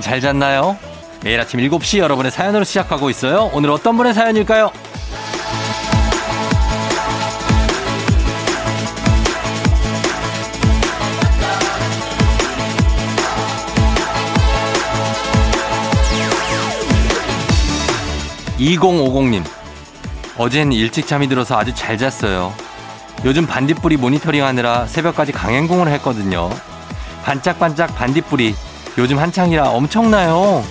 [0.00, 0.78] 여러분 잘 잤나요?
[1.22, 3.50] 매일 아침 7시 여러분의 사연으로 시작하고 있어요.
[3.52, 4.72] 오늘 어떤 분의 사연일까요?
[18.58, 19.44] 2050님.
[20.38, 22.54] 어젠 일찍 잠이 들어서 아주 잘 잤어요.
[23.26, 26.48] 요즘 반딧불이 모니터링 하느라 새벽까지 강행군을 했거든요.
[27.22, 28.54] 반짝반짝 반딧불이
[29.00, 30.62] 요즘 한창이라 엄청나요.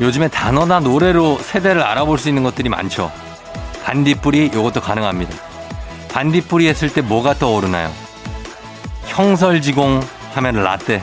[0.00, 3.12] 요즘에 단어나 노래로 세대를 알아볼 수 있는 것들이 많죠.
[3.84, 5.36] 반딧불이 이것도 가능합니다.
[6.08, 7.92] 반딧불이 했을 때 뭐가 떠오르나요?
[9.04, 10.00] 형설지공
[10.32, 11.02] 하면 라떼.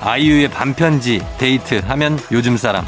[0.00, 2.86] 아이유의 밤편지 데이트 하면 요즘 사람.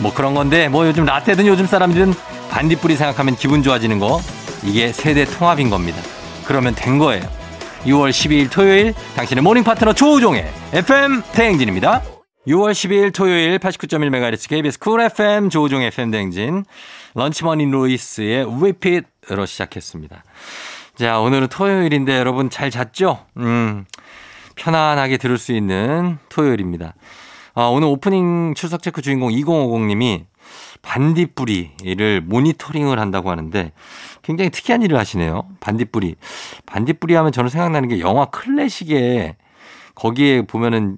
[0.00, 2.14] 뭐 그런 건데 뭐 요즘 라떼든 요즘 사람들은
[2.50, 4.20] 반딧불이 생각하면 기분 좋아지는 거
[4.64, 6.00] 이게 세대 통합인 겁니다.
[6.46, 7.22] 그러면 된 거예요.
[7.84, 12.02] 6월 12일 토요일 당신의 모닝 파트너 조우종의 FM 대행진입니다.
[12.46, 16.64] 6월 12일 토요일 89.1MHz KBS 쿨 FM 조우종 FM 대행진
[17.14, 20.24] LunchMoney Lewis의 Repeat으로 시작했습니다.
[20.96, 23.26] 자 오늘은 토요일인데 여러분 잘 잤죠?
[23.36, 23.86] 음
[24.56, 26.94] 편안하게 들을 수 있는 토요일입니다.
[27.60, 30.24] 아, 오늘 오프닝 출석 체크 주인공 2050님이
[30.80, 33.72] 반딧불이를 모니터링을 한다고 하는데
[34.22, 35.46] 굉장히 특이한 일을 하시네요.
[35.60, 36.16] 반딧불이.
[36.64, 39.36] 반딧불이 하면 저는 생각나는 게 영화 클래식에
[39.94, 40.96] 거기에 보면은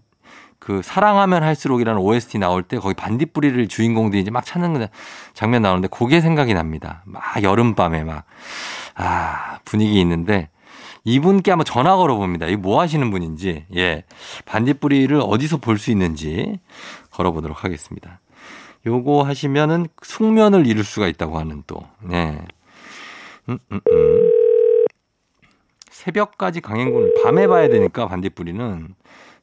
[0.61, 4.87] 그 사랑하면 할수록이라는 OST 나올 때 거기 반딧불이를 주인공들이 이제 막 찾는
[5.35, 7.03] 장면 나오는데 그게 생각이 납니다.
[7.07, 8.23] 막 여름밤에 막,
[8.95, 10.49] 아, 분위기 있는데
[11.05, 12.47] 이분께 한번 전화 걸어봅니다.
[12.47, 14.05] 이 뭐 하시는 분인지, 예.
[14.47, 16.61] 반딧불이를 어디서 볼 수 있는지
[17.11, 18.21] 걸어보도록 하겠습니다.
[18.87, 22.39] 요거 하시면은 숙면을 이룰 수가 있다고 하는 또, 네.
[23.49, 24.31] 음, 음, 음.
[25.91, 28.95] 새벽까지 강행군을 밤에 봐야 되니까 반딧불이는,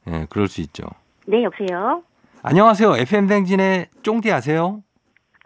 [0.08, 0.84] 예, 그럴 수 있죠.
[1.26, 2.02] 네, 여보세요?
[2.42, 2.96] 안녕하세요.
[2.96, 4.82] FM댕진의 쫑디 아세요?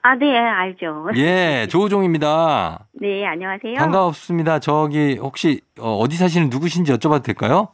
[0.07, 1.09] 아, 네, 알죠.
[1.17, 2.89] 예, 조우종입니다.
[2.93, 3.77] 네, 안녕하세요.
[3.77, 4.59] 반갑습니다.
[4.59, 7.69] 저기 혹시 어, 어디 사시는 누구신지 여쭤봐도 될까요?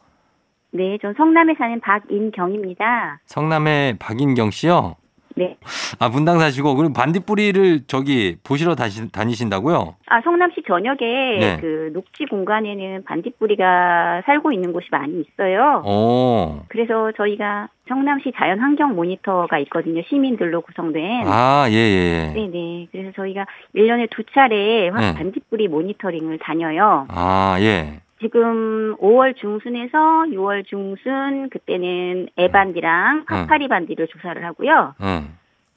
[0.71, 3.19] 네, 전 성남에 사는 박인경입니다.
[3.25, 4.95] 성남의 박인경 씨요?
[5.35, 5.57] 네.
[5.99, 9.95] 아, 분당 사시고 그럼 반딧불이를 저기 보시러 다시, 다니신다고요?
[10.07, 11.05] 아, 성남시 전역에
[11.39, 11.57] 네.
[11.61, 15.83] 그 녹지 공간에는 반딧불이가 살고 있는 곳이 많이 있어요.
[15.85, 16.61] 오.
[16.67, 20.01] 그래서 저희가 성남시 자연환경 모니터가 있거든요.
[20.07, 21.27] 시민들로 구성된.
[21.27, 22.33] 아, 예, 예, 예.
[22.33, 22.87] 네네.
[22.91, 25.13] 그래서 저희가 1년에 두 차례 네.
[25.13, 27.05] 반딧불이 모니터링을 다녀요.
[27.09, 28.01] 아, 예.
[28.21, 29.97] 지금 5월 중순에서
[30.29, 33.25] 6월 중순 그때는 애반디랑 응.
[33.25, 34.95] 파파리 반디를 조사를 하고요.
[35.01, 35.29] 응.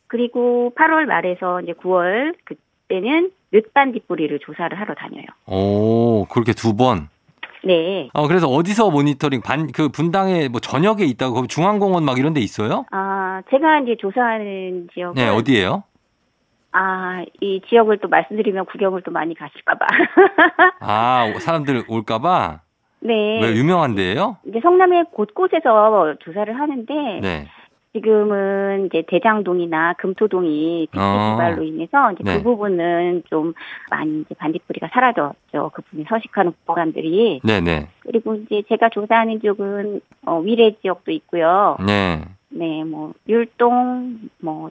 [0.06, 5.25] 그리고 8월 말에서 이제 9월 그때는 늦반디 뿌리를 조사를 하러 다녀요.
[5.47, 7.09] 오, 그렇게 두 번.
[7.65, 8.10] 네.
[8.12, 12.84] 어, 그래서 어디서 모니터링 반, 그 분당에 뭐 저녁에 있다고, 중앙공원 막 이런 데 있어요?
[12.91, 15.83] 아, 제가 이제 조사하는 지역은 네, 어디예요?
[16.76, 19.86] 아, 이 지역을 또 말씀드리면 구경을 또 많이 가실까 봐.
[20.80, 22.60] 아, 사람들 올까봐?
[22.98, 23.40] 네.
[23.40, 27.46] 왜 유명한 데예요 이제 성남의 곳곳에서 조사를 하는데 네.
[27.92, 31.62] 지금은 이제 대장동이나 금토동이 빅지 어.
[31.62, 32.38] 인해서 이제 네.
[32.38, 33.52] 그 부분은 좀
[33.91, 35.70] 많이 이제 반딧불이가 사라졌죠.
[35.74, 37.41] 그 부분에 서식하는 공간들이.
[37.44, 37.88] 네네.
[38.00, 41.76] 그리고 이제 제가 조사하는 지역은 어, 위례 지역도 있고요.
[41.86, 42.22] 네.
[42.48, 44.70] 네, 뭐 율동, 뭐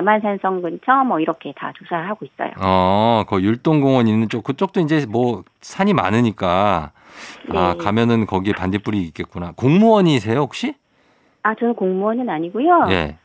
[0.00, 2.50] 남한산성 근처 뭐 이렇게 다 조사를 하고 있어요.
[2.60, 6.92] 어, 그 율동공원 있는 쪽, 그쪽도 이제 뭐 산이 많으니까,
[7.54, 7.78] 아, 네.
[7.82, 9.52] 가면은 거기에 반딧불이 있겠구나.
[9.56, 10.74] 공무원이세요, 혹시?
[11.42, 12.86] 아, 저는 공무원은 아니고요.
[12.90, 13.16] 예.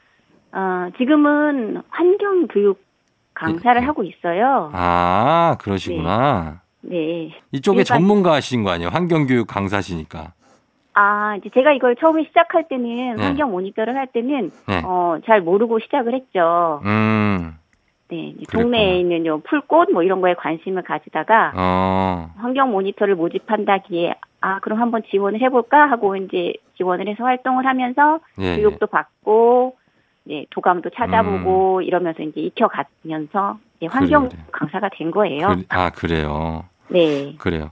[0.54, 2.81] 어, 지금은 환경 교육
[3.34, 3.86] 강사를 예.
[3.86, 4.69] 하고 있어요.
[4.74, 6.62] 아, 그러시구나.
[6.81, 7.31] 네.
[7.51, 8.90] 이쪽에 일반- 전문가신 거 아니에요?
[8.92, 10.34] 환경교육 강사시니까.
[10.94, 13.24] 아, 이제 제가 이걸 처음에 시작할 때는 네.
[13.24, 14.82] 환경 모니터를 할 때는 네.
[14.84, 16.82] 어, 잘 모르고 시작을 했죠.
[16.84, 17.58] 음,
[18.10, 18.36] 네.
[18.52, 24.82] 동네에 있는 요 풀꽃 뭐 이런 거에 관심을 가지다가 어, 환경 모니터를 모집한다기에 아, 그럼
[24.82, 28.54] 한번 지원을 해볼까 하고 이제 지원을 해서 활동을 하면서 예.
[28.54, 28.56] 예.
[28.58, 29.78] 교육도 받고
[30.24, 34.30] 네, 도감도 찾아보고 이러면서 이제 익혀가면서 이제 환경 음.
[34.30, 34.50] 그래, 그래.
[34.52, 35.48] 강사가 된 거예요.
[35.48, 36.66] 그, 아, 그래요.
[36.90, 37.36] 네.
[37.38, 37.72] 그래요.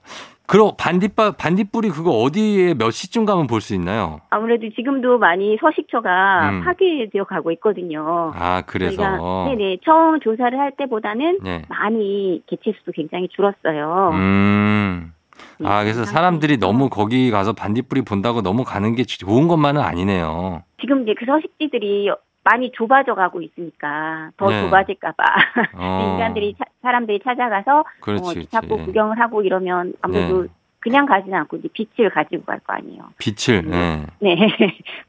[0.50, 4.20] 그럼 반딧불, 반딧불이 그거 어디에 몇 시쯤 가면 볼 수 있나요?
[4.32, 6.64] 아무래도 지금도 많이 서식처가 음.
[6.64, 8.32] 파괴되어 가고 있거든요.
[8.34, 9.46] 아, 그래서.
[9.48, 11.62] 네네 처음 조사를 할 때보다는 네.
[11.70, 14.10] 많이 개체수도 굉장히 줄었어요.
[14.14, 15.14] 음.
[15.60, 19.82] 네, 아, 그래서 그 사람들이 너무 거기 가서 반딧불이 본다고 너무 가는 게 좋은 것만은
[19.82, 20.64] 아니네요.
[20.82, 22.10] 지금 이제 그 서식지들이
[22.44, 24.62] 많이 좁아져 가고 있으니까 더 네.
[24.62, 25.24] 좁아질까봐
[25.76, 26.12] 어.
[26.14, 28.50] 인간들이 차- 사람들이 찾아가서 그렇지, 어, 그렇지.
[28.50, 30.48] 자꾸 구경을 하고 이러면 아무래도 네.
[30.82, 33.10] 그냥 가지는 않고 이제 빛을 가지고 갈 거 아니에요.
[33.18, 33.66] 빛을.
[33.70, 34.06] 예.
[34.22, 34.38] 네.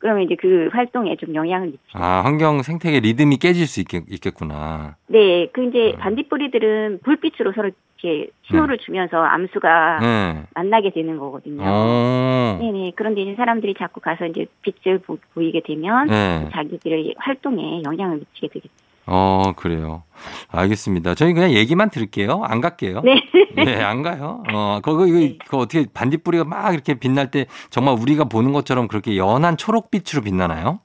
[0.00, 1.96] 그러면 이제 그 활동에 좀 영향을 미치죠.
[1.96, 4.96] 아, 환경 생태계 리듬이 깨질 수 있겠, 있겠구나.
[5.06, 5.48] 네.
[5.52, 5.98] 그 이제 음.
[6.00, 7.70] 반딧불이들은 불빛으로 서로
[8.02, 10.42] 이렇게 신호를 주면서 암수가 네.
[10.54, 11.62] 만나게 되는 거거든요.
[11.64, 12.58] 어.
[12.60, 12.92] 네네.
[12.96, 16.48] 그런데 이제 사람들이 자꾸 가서 이제 빛을 보, 보이게 되면 네.
[16.52, 18.74] 자기들의 활동에 영향을 미치게 되겠죠.
[19.06, 20.02] 어, 그래요.
[20.50, 21.14] 알겠습니다.
[21.14, 22.42] 저희 그냥 얘기만 들을게요.
[22.44, 23.02] 안 갈게요.
[23.02, 23.20] 네.
[23.56, 24.42] 네, 안 가요.
[24.52, 25.36] 어, 그거, 이거, 네.
[25.44, 30.80] 그거 어떻게 반딧불이가 막 이렇게 빛날 때 정말 우리가 보는 것처럼 그렇게 연한 초록빛으로 빛나나요?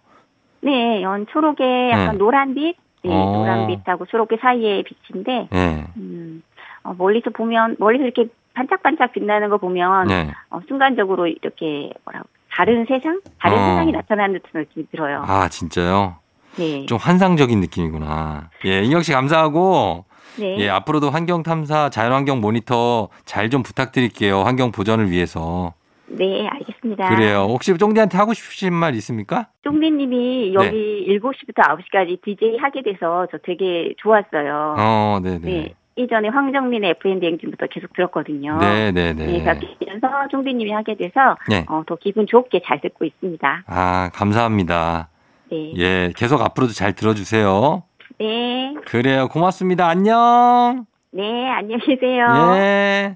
[0.61, 1.03] 네.
[1.03, 2.18] 연 초록에 약간 네.
[2.18, 3.38] 노란빛, 네, 어.
[3.38, 5.83] 노란빛하고 초록빛 사이의 빛인데, 네.
[5.97, 6.41] 음,
[6.85, 10.31] 어, 멀리서 보면 멀리서 이렇게 반짝반짝 빛나는 거 보면 네.
[10.49, 13.65] 어, 순간적으로 이렇게 뭐라고 다른 세상, 다른 어.
[13.71, 15.23] 세상이 나타나는 듯한 느낌이 들어요.
[15.27, 16.15] 아, 진짜요?
[16.57, 16.85] 네.
[16.85, 18.49] 좀 환상적인 느낌이구나.
[18.65, 20.05] 예, 인경 씨 감사하고,
[20.39, 20.57] 네.
[20.59, 24.43] 예, 앞으로도 환경 탐사, 자연환경 모니터 잘 좀 부탁드릴게요.
[24.43, 25.73] 환경 보전을 위해서.
[26.07, 27.09] 네, 알겠습니다.
[27.09, 27.47] 그래요.
[27.49, 29.47] 혹시 쫑디한테 하고 싶으신 말 있습니까?
[29.63, 34.75] 쫑디님이 여기 7시부터 9시까지 DJ 하게 돼서 저 되게 좋았어요.
[34.77, 35.39] 어, 네네.
[35.39, 35.73] 네.
[35.97, 38.57] 이전에 황정민의 FM 대행진부터 계속 들었거든요.
[38.57, 39.13] 네네네.
[39.13, 41.65] 네, 바뀌면서 쫑디님이 하게 돼서 네.
[41.69, 43.63] 어, 더 기분 좋게 잘 듣고 있습니다.
[43.65, 45.09] 아, 감사합니다.
[45.51, 45.74] 네.
[45.77, 47.83] 예, 계속 앞으로도 잘 들어주세요.
[48.19, 48.75] 네.
[48.86, 49.27] 그래요.
[49.30, 49.88] 고맙습니다.
[49.88, 50.86] 안녕.
[51.12, 52.25] 네, 안녕히 계세요.
[52.57, 53.15] 예.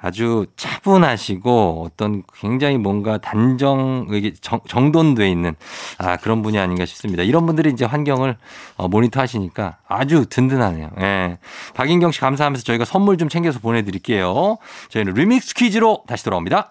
[0.00, 4.06] 아주 차분하시고 어떤 굉장히 뭔가 단정,
[4.66, 5.54] 정돈돼 있는
[5.98, 7.22] 아, 그런 분이 아닌가 싶습니다.
[7.22, 8.36] 이런 분들이 이제 환경을
[8.76, 10.90] 어, 모니터 하시니까 아주 든든하네요.
[11.00, 11.38] 예.
[11.74, 14.56] 박인경 씨 감사하면서 저희가 선물 좀 챙겨서 보내 드릴게요.
[14.88, 16.70] 저희는 리믹스 퀴즈로 다시 돌아옵니다.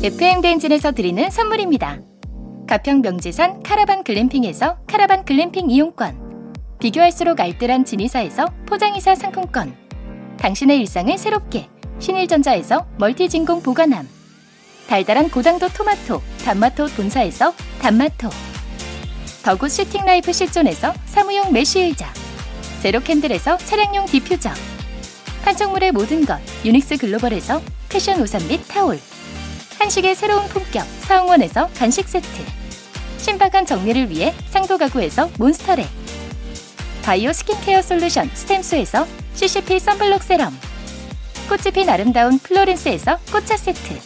[0.04, 1.98] FM 댕진에서 드리는 선물입니다.
[2.68, 6.52] 가평 명지산 카라반 글램핑에서 카라반 글램핑 이용권.
[6.78, 9.74] 비교할수록 알뜰한 진이사에서 포장이사 상품권.
[10.36, 11.66] 당신의 일상을 새롭게
[11.98, 14.06] 신일전자에서 멀티진공 보관함.
[14.86, 18.28] 달달한 고당도 토마토 단마토 본사에서 단마토.
[19.44, 22.12] The Good Sitting Life 실존에서 사무용 mesh 의자.
[22.82, 24.50] 제로캔들에서 차량용 디퓨저.
[25.42, 29.00] 판촉물의 모든 것 유닉스 글로벌에서 패션 우산 및 타올.
[29.78, 32.57] 한식의 새로운 품격 사홍원에서 간식 세트
[33.28, 35.84] 신박한 정리를 위해 상도 가구에서 몬스터랩
[37.02, 40.58] 바이오 skincare solution 스템수에서 CCP 선블록 세럼.
[41.46, 43.98] 꽃이 핀 아름다운 플로렌스에서 꽃차 세트.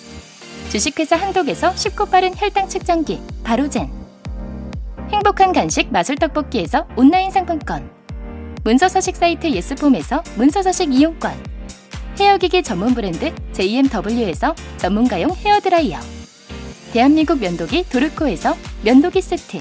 [0.71, 3.93] 주식회사 한독에서 쉽고 빠른 혈당 측정기 바로젠.
[5.12, 7.88] 행복한 간식 마술 떡볶이에서 온라인 상품권.
[8.64, 11.33] 문서서식 사이트 예스폼에서 문서서식 이용권.
[12.19, 16.22] 헤어기기 전문 브랜드 JMW에서 전문가용 헤어드라이어
[16.92, 19.58] 대한민국 면도기 도르코에서 면도기 세트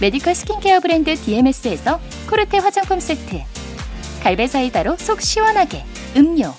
[0.00, 3.42] 메디컬 스킨케어 브랜드 DMS에서 코르테 화장품 세트
[4.22, 5.84] 갈배 사이다로 속 시원하게
[6.16, 6.54] 음료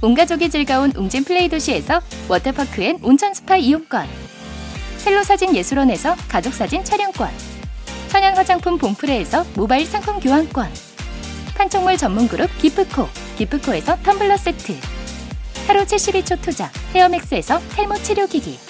[0.00, 4.06] 온가족이 즐거운 웅진 플레이 도시에서 워터파크 and 온천 스파 이용권
[4.98, 7.30] 셀로 사진 예술원에서 가족 사진 촬영권
[8.10, 10.70] 천연 화장품 봉프레에서 모바일 상품 교환권
[11.56, 14.76] 판촉물 전문 그룹 기프코 기프코에서 텀블러 세트
[15.66, 18.69] 하루 72초 투자 헤어맥스에서 탈모 치료기기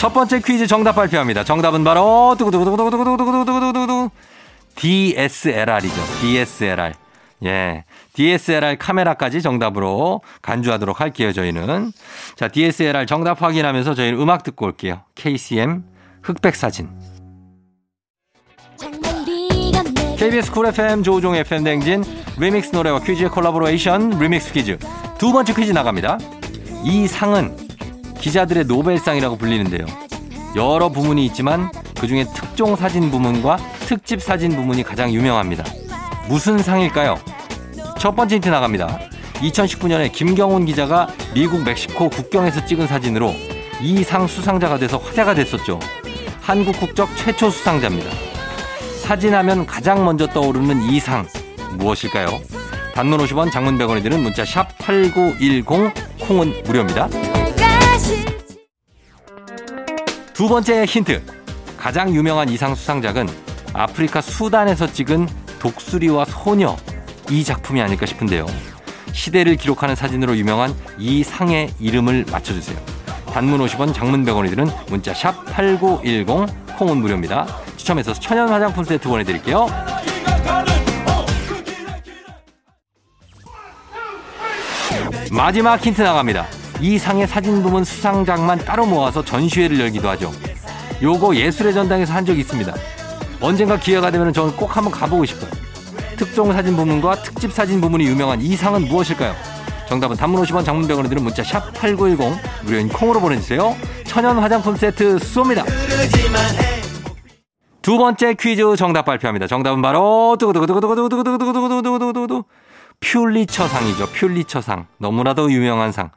[0.00, 1.44] 첫 번째 퀴즈 정답 발표합니다.
[1.44, 4.08] 정답은 바로 두구두구두구두구두구두구두구두구두구
[4.74, 5.94] DSLR이죠.
[6.22, 6.94] DSLR.
[7.44, 7.84] 예.
[8.14, 11.92] DSLR 카메라까지 정답으로 간주하도록 할게요, 저희는.
[12.34, 15.02] 자, DSLR 정답 확인하면서 저희는 음악 듣고 올게요.
[15.16, 15.84] KCM
[16.22, 16.88] 흑백 사진.
[20.16, 22.04] KBS 쿨 FM 조우종 FM 댕진
[22.38, 24.78] 리믹스 노래와 퀴즈의 콜라보레이션 리믹스 퀴즈.
[25.18, 26.16] 두 번째 퀴즈 나갑니다.
[26.84, 27.54] 이 상은
[28.20, 29.86] 기자들의 노벨상이라고 불리는데요.
[30.56, 35.64] 여러 부문이 있지만 그중에 특종 사진 부문과 특집 사진 부문이 가장 유명합니다.
[36.28, 37.18] 무슨 상일까요?
[37.98, 38.98] 첫 번째 힌트 나갑니다.
[39.34, 43.32] 2019년에 김경훈 기자가 미국 멕시코 국경에서 찍은 사진으로
[43.80, 45.78] 이 상 수상자가 돼서 화제가 됐었죠.
[46.42, 48.10] 한국 국적 최초 수상자입니다.
[49.02, 51.26] 사진하면 가장 먼저 떠오르는 이 상
[51.78, 52.40] 무엇일까요?
[52.94, 55.64] 단문 50원 장문 100원이 드는 문자 샵 8910
[56.20, 57.08] 콩은 무료입니다.
[60.40, 61.22] 두 번째 힌트.
[61.76, 63.28] 가장 유명한 이상 수상작은
[63.74, 65.28] 아프리카 수단에서 찍은
[65.58, 66.78] 독수리와 소녀
[67.28, 68.46] 이 작품이 아닐까 싶은데요.
[69.12, 72.78] 시대를 기록하는 사진으로 유명한 이 상의 이름을 맞춰주세요.
[73.26, 77.46] 단문 50원, 장문 100원이 드는 문자 샵 8910 콩은 무료입니다.
[77.76, 79.66] 추첨해서 천연 화장품 세트 보내드릴게요.
[85.30, 86.59] 마지막 힌트 나갑니다.
[86.80, 90.32] 이 상의 사진 부문 수상작만 따로 모아서 전시회를 열기도 하죠.
[91.02, 92.74] 요거 예술의 전당에서 한 적이 있습니다.
[93.40, 95.50] 언젠가 기회가 되면 저는 꼭 한번 가보고 싶어요.
[96.16, 99.34] 특종 사진 부문과 특집 사진 부문이 유명한 이 상은 무엇일까요?
[99.88, 103.76] 정답은 단문 50원 장문 100원에 드는 문자 샵 8910 무료인 콩으로 보내주세요.
[104.04, 105.64] 천연 화장품 세트 쏩니다.
[107.82, 109.46] 두 번째 퀴즈 정답 발표합니다.
[109.46, 112.44] 정답은 바로 두구두구두구두구두구두구두구두구두구두구두구
[113.00, 114.10] 퓰리처상이죠.
[114.10, 114.86] 퓰리처상.
[114.98, 116.10] 너무나도 유명한 상.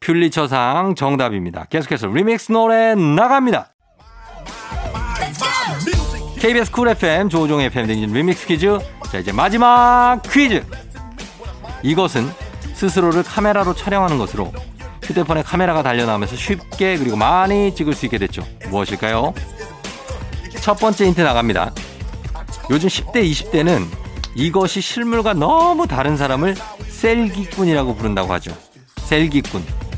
[0.00, 1.66] 퓰리처상 정답입니다.
[1.68, 3.72] 계속해서 리믹스 노래 나갑니다.
[6.38, 8.78] KBS 쿨 FM 조우종 FM 댕진 리믹스 퀴즈.
[9.12, 10.64] 자 이제 마지막 퀴즈.
[11.82, 12.30] 이것은
[12.72, 14.52] 스스로를 카메라로 촬영하는 것으로
[15.02, 18.42] 휴대폰에 카메라가 달려나오면서 쉽게 그리고 많이 찍을 수 있게 됐죠.
[18.70, 19.34] 무엇일까요?
[20.62, 21.72] 첫 번째 힌트 나갑니다.
[22.70, 23.86] 요즘 10대, 20대는
[24.34, 26.54] 이것이 실물과 너무 다른 사람을
[26.88, 28.56] 셀기꾼이라고 부른다고 하죠.
[28.96, 29.89] 셀기꾼.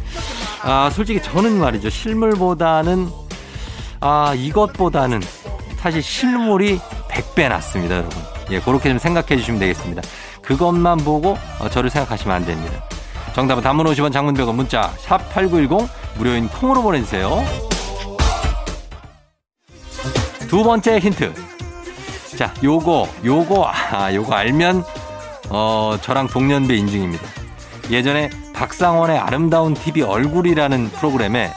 [0.64, 1.90] 아, 솔직히 저는 말이죠.
[1.90, 3.08] 실물보다는,
[4.00, 5.20] 아, 이것보다는
[5.78, 6.78] 사실 실물이
[7.08, 8.16] 100배 낫습니다, 여러분.
[8.50, 10.02] 예, 그렇게 좀 생각해 주시면 되겠습니다.
[10.42, 12.84] 그것만 보고 어, 저를 생각하시면 안 됩니다.
[13.34, 15.88] 정답은 단문 50원 장문 100원 문자 샵 8910
[16.18, 17.42] 무료인 콩으로 보내주세요.
[20.48, 21.32] 두 번째 힌트.
[22.36, 24.84] 자, 요거, 요거, 아, 요거 알면,
[25.48, 27.24] 어, 저랑 동년배 인증입니다.
[27.90, 31.52] 예전에 박상원의 아름다운 TV 얼굴이라는 프로그램에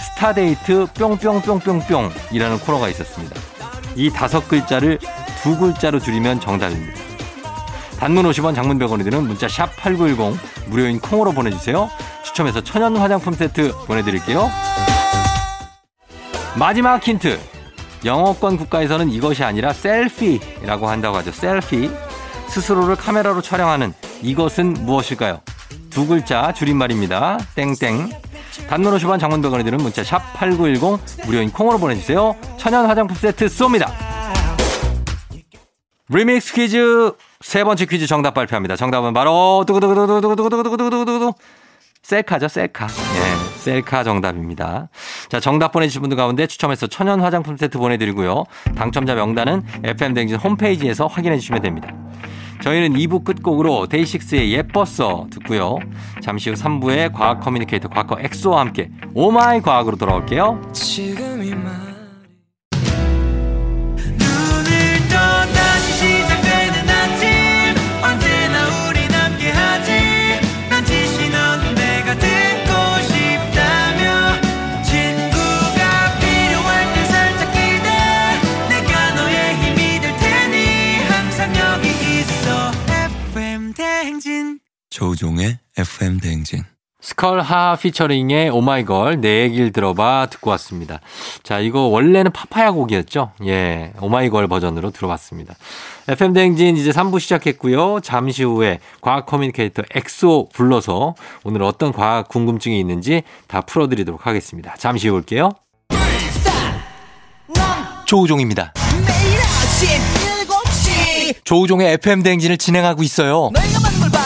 [0.00, 3.40] 스타데이트 뿅뿅뿅뿅뿅이라는 코너가 있었습니다.
[3.96, 4.98] 이 다섯 글자를
[5.42, 7.00] 두 글자로 줄이면 정답입니다.
[7.98, 10.38] 단문 50원 장문 100원이 드는 문자 샵 8910
[10.68, 11.88] 무료인 콩으로 보내주세요.
[12.24, 14.50] 추첨해서 천연 화장품 세트 보내드릴게요.
[16.58, 17.38] 마지막 힌트.
[18.04, 21.32] 영어권 국가에서는 이것이 아니라 셀피라고 한다고 하죠.
[21.32, 21.90] 셀피.
[22.48, 25.40] 스스로를 카메라로 촬영하는 이것은 무엇일까요?
[25.96, 27.38] 두 글자 줄임말입니다.
[27.54, 28.10] 땡땡.
[28.68, 32.36] 단문 50원 장문 100원이 드는 문자 샵 8910 무료인 콩으로 보내주세요.
[32.58, 33.90] 천연 화장품 세트 쏩니다.
[36.10, 38.76] 리믹스 퀴즈 세 번째 퀴즈 정답 발표합니다.
[38.76, 41.32] 정답은 바로 두구두구두구두구두구두구두구두구두구
[42.02, 42.88] 셀카죠, 셀카.
[42.88, 44.90] 예, 셀카 정답입니다.
[45.30, 48.44] 자, 정답 보내주신 분들 가운데 추첨해서 천연 화장품 세트 보내드리고요.
[48.76, 51.94] 당첨자 명단은 FM댕진 홈페이지에서 확인해 주시면 됩니다.
[52.62, 55.78] 저희는 2부 끝곡으로 데이식스의 예뻤어 듣고요.
[56.22, 60.60] 잠시 후 3부에 과학 커뮤니케이터 과커 엑소와 함께 오마이 과학으로 돌아올게요.
[60.72, 61.85] 지금이 말
[85.76, 86.64] FM 대행진
[87.00, 91.00] 스컬 하하 피처링의 오마이걸 내 얘기를 들어봐 듣고 왔습니다.
[91.42, 93.32] 자, 이거 원래는 파파야 곡이었죠?
[93.44, 95.54] 예, 오마이걸 버전으로 들어봤습니다.
[96.08, 98.00] FM 대행진 이제 3부 시작했고요.
[98.00, 101.14] 잠시 후에 과학 커뮤니케이터 엑소 불러서
[101.44, 104.74] 오늘 어떤 과학 궁금증이 있는지 다 풀어드리도록 하겠습니다.
[104.76, 105.50] 잠시 후에 올게요.
[108.06, 108.72] 조우종입니다.
[109.06, 109.88] 매일 아침
[110.48, 113.50] 7시 조우종의 FM 대행진을 진행하고 있어요.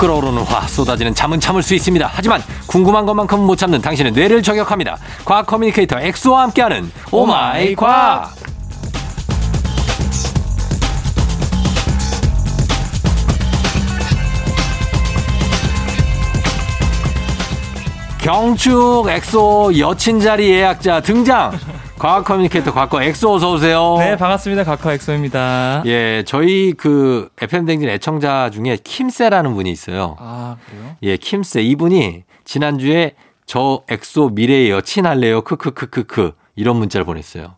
[0.00, 2.08] 끓어오르는 화 쏟아지는 잠은 참을 수 있습니다.
[2.10, 4.96] 하지만 궁금한 것만큼은 못 참는 당신의 뇌를 저격합니다.
[5.26, 8.34] 과학 커뮤니케이터 엑소와 함께하는 오마이 과학.
[18.22, 21.52] 경축 엑소 여친 자리 예약자 등장.
[22.00, 23.96] 과학 커뮤니케이터 과커 엑소 어서 오세요.
[23.98, 24.64] 네, 반갑습니다.
[24.64, 25.82] 과커 엑소입니다.
[25.84, 30.16] 예, 저희 그 FM 댕진 애청자 중에 킴세라는 분이 있어요.
[30.18, 30.96] 아, 그래요?
[31.02, 33.12] 예, 킴세 이분이 지난주에
[33.44, 35.42] 저 엑소 미래의 여친 할래요.
[35.42, 37.56] 크크크크크 이런 문자를 보냈어요.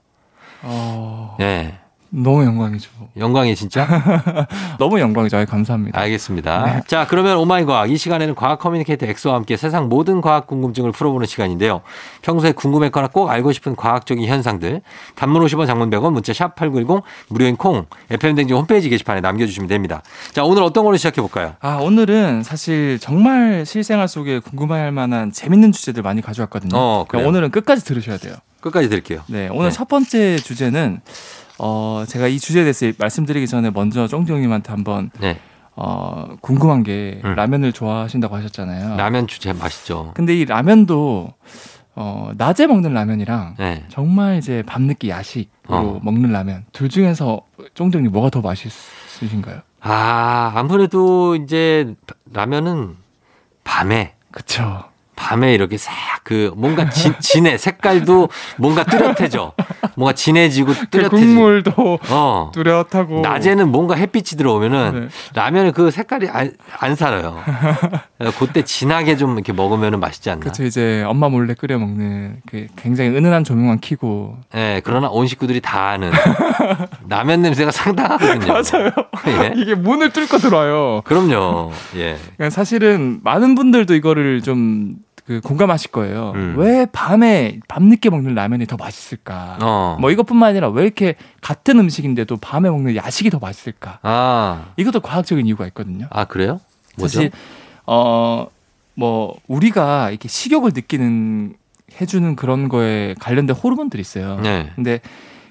[0.62, 1.78] 어, 예.
[2.14, 2.90] 너무 영광이죠.
[3.16, 3.88] 영광이 진짜?
[4.78, 5.38] 너무 영광이죠.
[5.38, 5.98] 아이, 감사합니다.
[5.98, 6.82] 알겠습니다.
[6.86, 7.90] 자, 그러면 오마이 과학.
[7.90, 11.80] 이 시간에는 과학 커뮤니케이터 엑소와 함께 세상 모든 과학 궁금증을 풀어보는 시간인데요.
[12.20, 14.82] 평소에 궁금했거나 꼭 알고 싶은 과학적인 현상들,
[15.14, 20.02] 단문 50원 장문 100원, 문자 샵 8910, 무료인 콩, FM댕지 홈페이지 게시판에 남겨주시면 됩니다.
[20.32, 21.54] 자, 오늘 어떤 걸로 시작해 볼까요?
[21.60, 26.76] 아, 오늘은 사실 정말 실생활 속에 궁금할 만한 재밌는 주제들 많이 가져왔거든요.
[26.76, 27.06] 어?
[27.08, 28.34] 그러니까 오늘은 끝까지 들으셔야 돼요.
[28.60, 29.22] 끝까지 들을게요.
[29.26, 29.74] 네, 오늘 네.
[29.74, 31.00] 첫 번째 주제는
[31.64, 35.38] 어, 제가 이 주제에 대해서 말씀드리기 전에 먼저 쫑디 형님한테 한번 네.
[35.76, 37.34] 어, 궁금한 게 음.
[37.36, 38.96] 라면을 좋아하신다고 하셨잖아요.
[38.96, 40.10] 라면 주제 맛있죠.
[40.14, 41.32] 근데 이 라면도
[41.94, 43.84] 어, 낮에 먹는 라면이랑 네.
[43.88, 46.00] 정말 이제 밤늦게 야식으로 어.
[46.02, 47.42] 먹는 라면 둘 중에서
[47.74, 49.60] 쫑정님 뭐가 더 맛있으신가요?
[49.82, 51.94] 아, 아무래도 이제
[52.32, 52.96] 라면은
[53.62, 54.84] 밤에 그쵸.
[55.22, 59.52] 밤에 이렇게 싹 그 뭔가 진, 진해 색깔도 뭔가 뚜렷해져
[59.96, 65.08] 뭔가 진해지고 그 뚜렷해지고 국물도 어 뚜렷하고 낮에는 뭔가 햇빛이 들어오면은 네.
[65.34, 67.38] 라면은 그 색깔이 안, 안 살아요.
[68.38, 70.40] 그때 진하게 좀 이렇게 먹으면 맛있지 않나.
[70.40, 75.60] 그쵸 이제 엄마 몰래 끓여 먹는 그 굉장히 은은한 조명만 켜고 예, 그러나 온 식구들이
[75.60, 76.12] 다 아는
[77.08, 78.46] 라면 냄새가 상당하거든요.
[78.52, 78.90] 맞아요.
[79.26, 79.52] 예?
[79.56, 81.02] 이게 문을 뚫고 들어와요.
[81.04, 81.72] 그럼요.
[81.96, 82.16] 예.
[82.36, 84.94] 그러니까 사실은 많은 분들도 이거를 좀
[85.26, 86.32] 그 공감하실 거예요.
[86.34, 86.54] 음.
[86.56, 89.58] 왜 밤에 밤늦게 먹는 라면이 더 맛있을까?
[89.62, 89.96] 어.
[90.00, 94.00] 뭐 이것뿐만 아니라 왜 이렇게 같은 음식인데도 밤에 먹는 야식이 더 맛있을까?
[94.02, 96.06] 아, 이것도 과학적인 이유가 있거든요.
[96.10, 96.60] 아 그래요?
[96.98, 97.18] 뭐죠?
[97.18, 97.30] 사실
[97.84, 101.54] 어뭐 우리가 이렇게 식욕을 느끼는
[102.00, 104.40] 해주는 그런 거에 관련된 호르몬들이 있어요.
[104.40, 104.70] 네.
[104.74, 105.00] 근데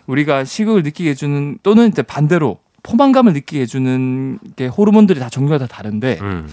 [0.07, 5.67] 우리가 식욕을 느끼게 해주는 또는 이제 반대로 포만감을 느끼게 해주는 게 호르몬들이 다 종류가 다
[5.67, 6.49] 다른데 음.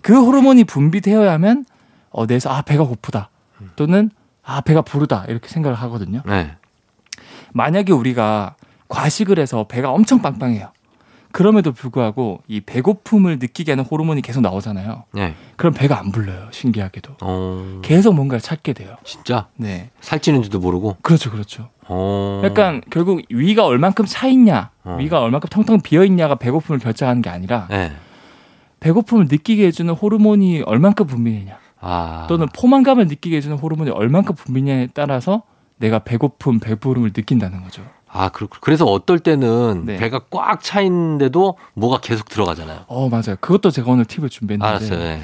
[0.00, 1.64] 그 호르몬이 분비되어야 하면
[2.12, 3.30] 어 내에서 아 배가 고프다
[3.76, 4.10] 또는
[4.44, 6.22] 아 배가 부르다 이렇게 생각을 하거든요.
[6.26, 6.52] 네.
[7.52, 8.56] 만약에 우리가
[8.88, 10.70] 과식을 해서 배가 엄청 빵빵해요.
[11.32, 15.04] 그럼에도 불구하고 이 배고픔을 느끼게 하는 호르몬이 계속 나오잖아요.
[15.12, 15.34] 네.
[15.56, 16.48] 그럼 배가 안 불러요.
[16.50, 17.16] 신기하게도.
[17.22, 17.80] 어.
[17.82, 18.96] 계속 뭔가를 찾게 돼요.
[19.02, 19.90] 진짜 네.
[20.02, 20.98] 살찌는지도 모르고.
[21.00, 21.30] 그렇죠.
[21.30, 21.70] 그렇죠.
[21.88, 22.42] 어.
[22.44, 24.96] 약간 결국 위가 얼만큼 차 있냐, 어.
[25.00, 27.92] 위가 얼만큼 텅텅 비어 있냐가 배고픔을 결정하는 게 아니라 네.
[28.80, 32.26] 배고픔을 느끼게 해주는 호르몬이 얼만큼 분비되냐, 아.
[32.28, 35.42] 또는 포만감을 느끼게 해주는 호르몬이 얼만큼 분비냐에 따라서
[35.78, 37.82] 내가 배고픔, 배부름을 느낀다는 거죠.
[38.08, 39.96] 아, 그렇 그래서 어떨 때는 네.
[39.96, 42.84] 배가 꽉 차 있는데도 뭐가 계속 들어가잖아요.
[42.86, 43.36] 어 맞아요.
[43.40, 44.98] 그것도 제가 오늘 팁을 준비했는데 알았어요.
[44.98, 45.22] 네.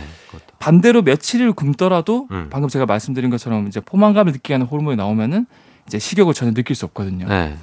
[0.58, 2.48] 반대로 며칠을 굶더라도 음.
[2.50, 5.46] 방금 제가 말씀드린 것처럼 이제 포만감을 느끼게 하는 호르몬이 나오면은
[5.86, 7.28] 이제 식욕을 전혀 느낄 수 없거든요.
[7.28, 7.56] 네.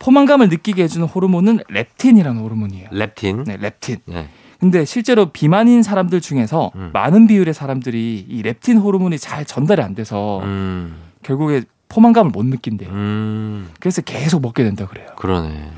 [0.00, 2.88] 포만감을 느끼게 해주는 호르몬은 렙틴이라는 호르몬이에요.
[2.90, 3.44] 렙틴.
[3.44, 3.98] 네, 렙틴.
[4.06, 4.28] 네.
[4.58, 6.90] 근데 실제로 비만인 사람들 중에서 음.
[6.92, 10.96] 많은 비율의 사람들이 이 렙틴 호르몬이 잘 전달이 안 돼서 음.
[11.22, 12.90] 결국에 포만감을 못 느낀대요.
[12.90, 13.70] 음.
[13.80, 15.08] 그래서 계속 먹게 된다 그래요.
[15.16, 15.70] 그러네.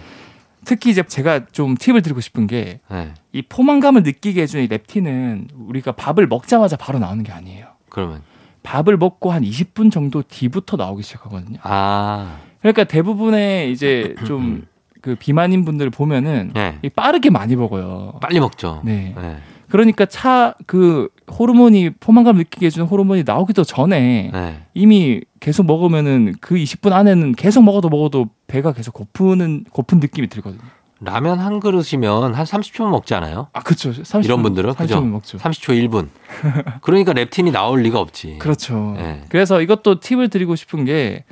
[0.65, 3.43] 특히 이제 제가 좀 팁을 드리고 싶은 게이 네.
[3.49, 7.67] 포만감을 느끼게 해주는 이 렙틴은 우리가 밥을 먹자마자 바로 나오는 게 아니에요.
[7.89, 8.23] 그러면
[8.63, 11.59] 밥을 먹고 한 20분 정도 뒤부터 나오기 시작하거든요.
[11.63, 12.39] 아.
[12.61, 14.67] 그러니까 대부분의 이제 좀
[15.01, 16.79] 그 비만인 분들 보면은 네.
[16.83, 18.15] 이 빠르게 많이 먹어요.
[18.21, 18.83] 빨리 먹죠.
[18.85, 19.15] 네.
[19.17, 19.37] 네.
[19.69, 24.63] 그러니까 차 그 호르몬이 포만감 느끼게 해주는 호르몬이 나오기도 전에 네.
[24.75, 30.63] 이미 계속 먹으면은 그 20분 안에는 계속 먹어도 먹어도 배가 계속 고프는 고픈 느낌이 들거든요.
[31.01, 33.49] 라면 한 그릇이면 한 30초면 먹지 않아요?
[33.53, 33.91] 아 그렇죠.
[33.93, 35.01] 30분, 이런 분들은 30분 그죠?
[35.01, 35.39] 먹죠.
[35.39, 36.09] 30초 1분.
[36.83, 38.39] 그러니까 렙틴이 나올 리가 없지.
[38.41, 38.95] 그렇죠.
[38.97, 39.25] 네.
[39.29, 41.25] 그래서 이것도 팁을 드리고 싶은 게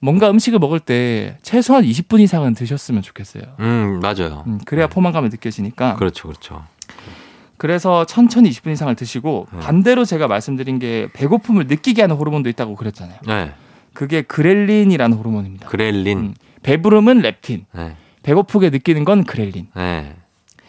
[0.00, 3.44] 뭔가 음식을 먹을 때 최소한 20분 이상은 드셨으면 좋겠어요.
[3.60, 4.42] 음, 맞아요.
[4.48, 5.94] 음, 그래야 포만감이 느껴지니까.
[5.94, 6.28] 그렇죠.
[6.28, 6.64] 그렇죠.
[7.56, 9.60] 그래서 천천히 20분 이상을 드시고 네.
[9.60, 13.18] 반대로 제가 말씀드린 게 배고픔을 느끼게 하는 호르몬도 있다고 그랬잖아요.
[13.26, 13.52] 네.
[13.92, 15.68] 그게 그렐린이라는 호르몬입니다.
[15.68, 16.18] 그렐린.
[16.18, 17.96] 음, 배부름은 렙틴, 네.
[18.24, 19.68] 배고프게 느끼는 건 그렐린.
[19.76, 20.16] 네.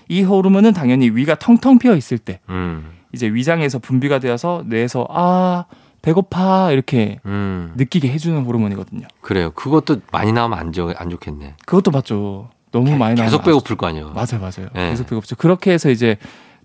[0.08, 2.92] 이 호르몬은 당연히 위가 텅텅 비어 있을 때 음.
[3.12, 5.66] 이제 위장에서 분비가 되어서 뇌에서 아
[6.04, 7.74] 배고파 이렇게 음.
[7.76, 9.08] 느끼게 해주는 호르몬이거든요.
[9.22, 9.50] 그래요.
[9.52, 11.56] 그것도 많이 나오면 안, 좋, 안 좋겠네.
[11.66, 12.50] 그것도 맞죠.
[12.72, 14.12] 너무 많이 나오면 계속 안 배고플 거 아니에요.
[14.12, 14.70] 맞아요, 맞아요.
[14.74, 14.92] 네.
[14.92, 15.38] 계속 배고프죠.
[15.38, 16.18] 그렇게 해서 이제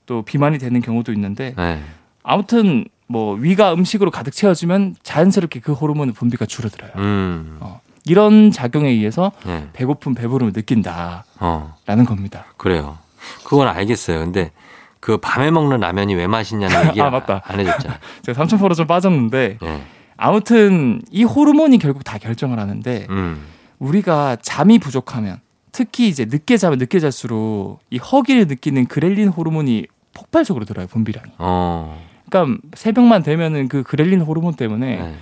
[0.05, 1.81] 또 비만이 되는 경우도 있는데 네.
[2.23, 6.91] 아무튼 뭐 위가 음식으로 가득 채워지면 자연스럽게 그 호르몬의 분비가 줄어들어요.
[6.97, 7.57] 음.
[7.61, 9.69] 어, 이런 작용에 의해서 네.
[9.73, 11.75] 배고픔, 배부름을 느낀다라는 어.
[12.07, 12.47] 겁니다.
[12.57, 12.99] 그래요.
[13.45, 14.21] 그건 알겠어요.
[14.21, 14.53] 근데
[15.01, 17.43] 그 밤에 먹는 라면이 왜 맛있냐는 얘기 아, 맞다.
[17.45, 17.99] 안 해줬잖아.
[18.23, 19.83] 제가 삼천포로 좀 빠졌는데 네.
[20.17, 23.47] 아무튼 이 호르몬이 결국 다 결정을 하는데 음.
[23.79, 25.41] 우리가 잠이 부족하면
[25.73, 31.33] 특히 이제 늦게 자면 늦게 잘수록 이 허기를 느끼는 그렐린 호르몬이 폭발적으로 들어요 분비량이.
[31.39, 31.99] 어.
[32.29, 35.15] 그러니까 새벽만 되면은 그 그렐린 호르몬 때문에 네.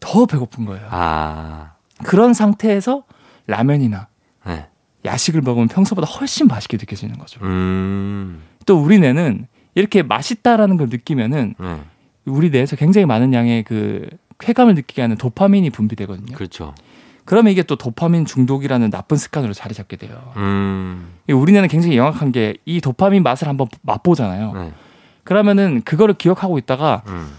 [0.00, 0.86] 더 배고픈 거예요.
[0.90, 1.73] 아.
[2.04, 3.02] 그런 상태에서
[3.46, 4.08] 라면이나
[4.46, 4.66] 네.
[5.04, 7.40] 야식을 먹으면 평소보다 훨씬 맛있게 느껴지는 거죠.
[7.42, 8.42] 음.
[8.66, 11.80] 또 우리 뇌는 이렇게 맛있다라는 걸 느끼면은 네.
[12.24, 16.34] 우리 뇌에서 굉장히 많은 양의 그 쾌감을 느끼게 하는 도파민이 분비되거든요.
[16.36, 16.74] 그렇죠.
[17.26, 20.32] 그러면 이게 또 도파민 중독이라는 나쁜 습관으로 자리 잡게 돼요.
[20.36, 21.08] 음.
[21.28, 24.52] 우리 뇌는 굉장히 영악한 게 이 도파민 맛을 한번 맛보잖아요.
[24.52, 24.72] 네.
[25.22, 27.30] 그러면은 그거를 기억하고 있다가 음.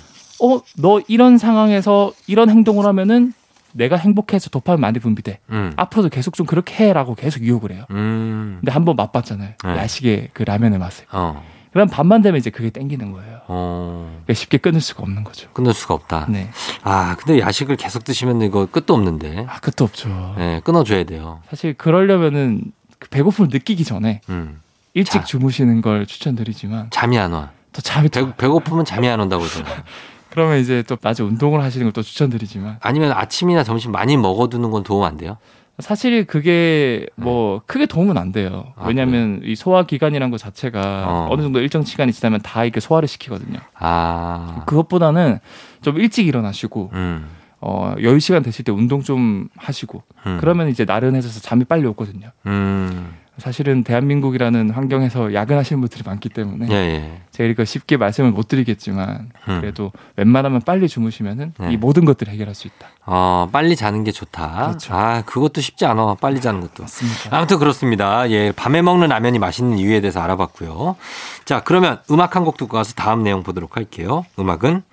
[0.41, 3.33] 어, 너 이런 상황에서 이런 행동을 하면은
[3.75, 5.39] 내가 행복해서 도파민 많이 분비돼.
[5.49, 5.73] 음.
[5.75, 7.83] 앞으로도 계속 좀 그렇게 해라고 계속 유혹을 해요.
[7.91, 8.57] 음.
[8.61, 9.51] 근데 한번 맛봤잖아요.
[9.63, 9.69] 네.
[9.77, 11.05] 야식의 그 라면의 맛을.
[11.11, 11.43] 어.
[11.73, 13.41] 그럼 밤만 되면 이제 그게 땡기는 거예요.
[13.47, 14.07] 어.
[14.23, 15.49] 그러니까 쉽게 끊을 수가 없는 거죠.
[15.51, 16.27] 끊을 수가 없다.
[16.29, 16.49] 네.
[16.83, 19.45] 아, 근데 야식을 계속 드시면 이거 끝도 없는데.
[19.49, 20.35] 아, 끝도 없죠.
[20.37, 21.41] 네, 끊어줘야 돼요.
[21.49, 22.61] 사실 그러려면은
[22.97, 24.61] 그 배고픔을 느끼기 전에 음.
[24.93, 25.23] 일찍 자.
[25.25, 27.51] 주무시는 걸 추천드리지만 잠이 안 와.
[27.73, 29.83] 또 잠이 또 배, 배고프면 잠이 안 온다고 그러잖아요.
[30.35, 34.83] 그러면 이제 또 낮에 운동을 하시는 걸 또 추천드리지만 아니면 아침이나 점심 많이 먹어두는 건
[34.83, 35.37] 도움 안 돼요?
[35.79, 38.49] 사실 그게 뭐 크게 도움은 안 돼요.
[38.77, 38.83] 네.
[38.83, 41.27] 아, 왜냐하면 이 소화 기관이란 것 자체가 어.
[41.31, 41.35] 어.
[41.37, 43.59] 느 정도 일정 시간이 지나면 다 이렇게 소화를 시키거든요.
[43.79, 44.63] 아.
[44.67, 45.39] 그것보다는
[45.81, 47.27] 좀 일찍 일어나시고 음.
[47.61, 50.37] 어, 여유 시간 되실 때 운동 좀 하시고 음.
[50.39, 52.29] 그러면 이제 나른해져서 잠이 빨리 오거든요.
[52.45, 53.13] 음.
[53.37, 57.21] 사실은 대한민국이라는 환경에서 야근하시는 분들이 많기 때문에 예, 예.
[57.31, 59.61] 제가 이거 쉽게 말씀을 못 드리겠지만 음.
[59.61, 61.73] 그래도 웬만하면 빨리 주무시면은 네.
[61.73, 62.87] 이 모든 것들을 해결할 수 있다.
[63.05, 64.67] 어, 빨리 자는 게 좋다.
[64.67, 64.93] 그렇죠.
[64.93, 66.15] 아, 그것도 쉽지 않아.
[66.15, 66.83] 빨리 자는 것도.
[66.83, 67.35] 맞습니다.
[67.37, 68.29] 아무튼 그렇습니다.
[68.31, 70.95] 예, 밤에 먹는 라면이 맛있는 이유에 대해서 알아봤고요.
[71.43, 74.23] 자, 그러면 음악 한 곡 듣고 와서 다음 내용 보도록 할게요.
[74.39, 74.83] 음악은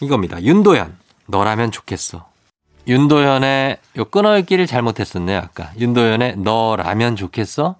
[0.00, 0.42] 이겁니다.
[0.42, 0.94] 윤도현,
[1.26, 2.29] 너라면 좋겠어.
[2.86, 5.70] 윤도현의 요 끊어읽기를 잘못했었네요, 아까.
[5.78, 7.76] 윤도현의 너 라면 좋겠어?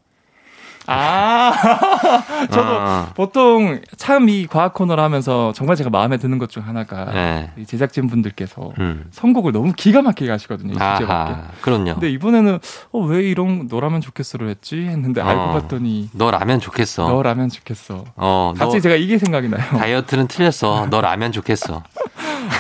[0.93, 1.53] 아,
[2.51, 7.05] 저도 어, 보통 참 이 과학 코너를 하면서 정말 제가 마음에 드는 것 중 하나가
[7.13, 7.51] 네.
[7.57, 9.07] 이 제작진 분들께서 음.
[9.13, 10.73] 선곡을 너무 기가 막히게 하시거든요.
[10.73, 11.35] 이 주제밖에.
[11.63, 11.95] 그럼요.
[11.95, 12.59] 근데 이번에는
[12.93, 15.53] 어, 왜 이런 너라면 좋겠어를 했지 했는데 알고 어.
[15.53, 17.09] 봤더니 너라면 좋겠어.
[17.09, 18.05] 너라면 좋겠어.
[18.17, 19.63] 어, 너 갑자기 제가 이게 생각이 나요.
[19.79, 20.87] 다이어트는 틀렸어.
[20.91, 21.83] 너라면 좋겠어.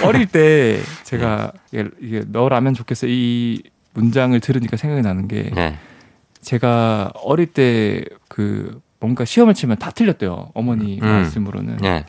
[0.05, 1.05] 어릴 때 네.
[1.05, 3.62] 제가 이게, 이게 너라면 좋겠어 이
[3.95, 5.77] 문장을 들으니까 생각이 나는 게 네.
[6.42, 10.53] 제가 어릴 때 그 뭔가 시험을 치면 다 틀렸대요.
[10.55, 11.07] 어머니 음.
[11.07, 12.05] 말씀으로는 네.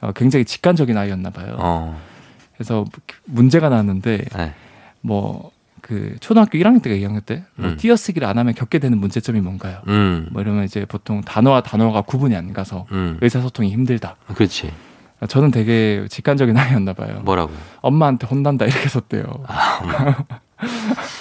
[0.00, 1.56] 어, 굉장히 직관적인 아이였나 봐요.
[1.58, 2.00] 어.
[2.54, 2.84] 그래서
[3.26, 4.54] 문제가 나왔는데 네.
[5.02, 7.76] 뭐그 초등학교 1학년 때가 2학년 때뭐 음.
[7.76, 9.82] 띄어쓰기를 안 하면 겪게 되는 문제점이 뭔가요?
[9.88, 10.28] 음.
[10.32, 13.18] 뭐 이러면 이제 보통 단어와 단어가 구분이 안 가서 음.
[13.20, 14.16] 의사소통이 힘들다.
[14.34, 14.72] 그렇지.
[15.28, 17.20] 저는 되게 직관적인 아이였나 봐요.
[17.24, 17.52] 뭐라고?
[17.82, 19.24] 엄마한테 혼난다 이렇게 썼대요.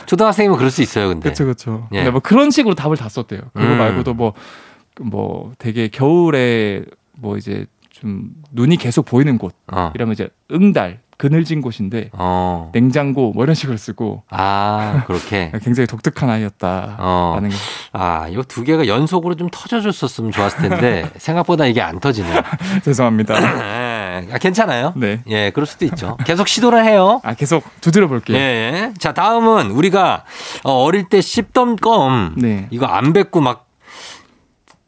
[0.05, 1.23] 초등학생이면 그럴 수 있어요, 근데.
[1.23, 1.87] 그렇죠, 그렇죠.
[1.91, 1.97] 예.
[1.97, 3.41] 근데 뭐 그런 식으로 답을 다 썼대요.
[3.53, 3.77] 그거 음.
[3.77, 9.91] 말고도 뭐뭐 되게 겨울에 뭐 이제 좀 눈이 계속 보이는 곳 어.
[9.93, 12.71] 이러면 이제 응달 그늘진 곳인데 어.
[12.73, 15.51] 냉장고 뭐 이런 식으로 쓰고 아, 그렇게.
[15.61, 17.39] 굉장히 독특한 아이였다라는 어.
[17.41, 17.55] 게
[17.91, 22.41] 아, 이거 두 개가 연속으로 좀 터져줬었으면 좋았을 텐데, 생각보다 이게 안 터지네요.
[22.85, 23.35] 죄송합니다.
[23.35, 24.27] 예.
[24.31, 24.93] 아, 괜찮아요?
[24.95, 25.19] 네.
[25.27, 26.15] 예, 그럴 수도 있죠.
[26.23, 27.19] 계속 시도를 해요.
[27.25, 28.37] 아 계속 두드려 볼게요.
[28.37, 28.93] 예, 예.
[28.97, 30.23] 자, 다음은 우리가
[30.63, 32.67] 어, 어릴 때 씹던 껌, 네.
[32.71, 33.67] 이거 안 뱉고 막,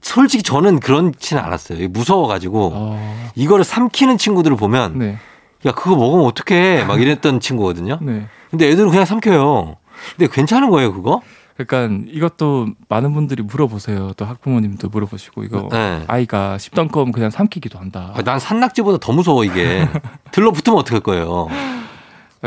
[0.01, 1.89] 솔직히 저는 그렇지는 않았어요.
[1.89, 5.17] 무서워가지고, 어, 이거를 삼키는 친구들을 보면, 네.
[5.65, 6.85] 야, 그거 먹으면 어떡해.
[6.85, 7.99] 막 이랬던 친구거든요.
[8.01, 8.27] 네.
[8.49, 9.77] 근데 애들은 그냥 삼켜요.
[10.17, 11.21] 근데 괜찮은 거예요, 그거?
[11.55, 14.13] 그러니까 이것도 많은 분들이 물어보세요.
[14.17, 16.03] 또 학부모님도 물어보시고 이거 네.
[16.07, 18.11] 아이가 씹던 껌 그냥 삼키기도 한다.
[18.15, 19.87] 아, 난 산낙지보다 더 무서워, 이게.
[20.31, 21.47] 들러붙으면 어떡할 거예요.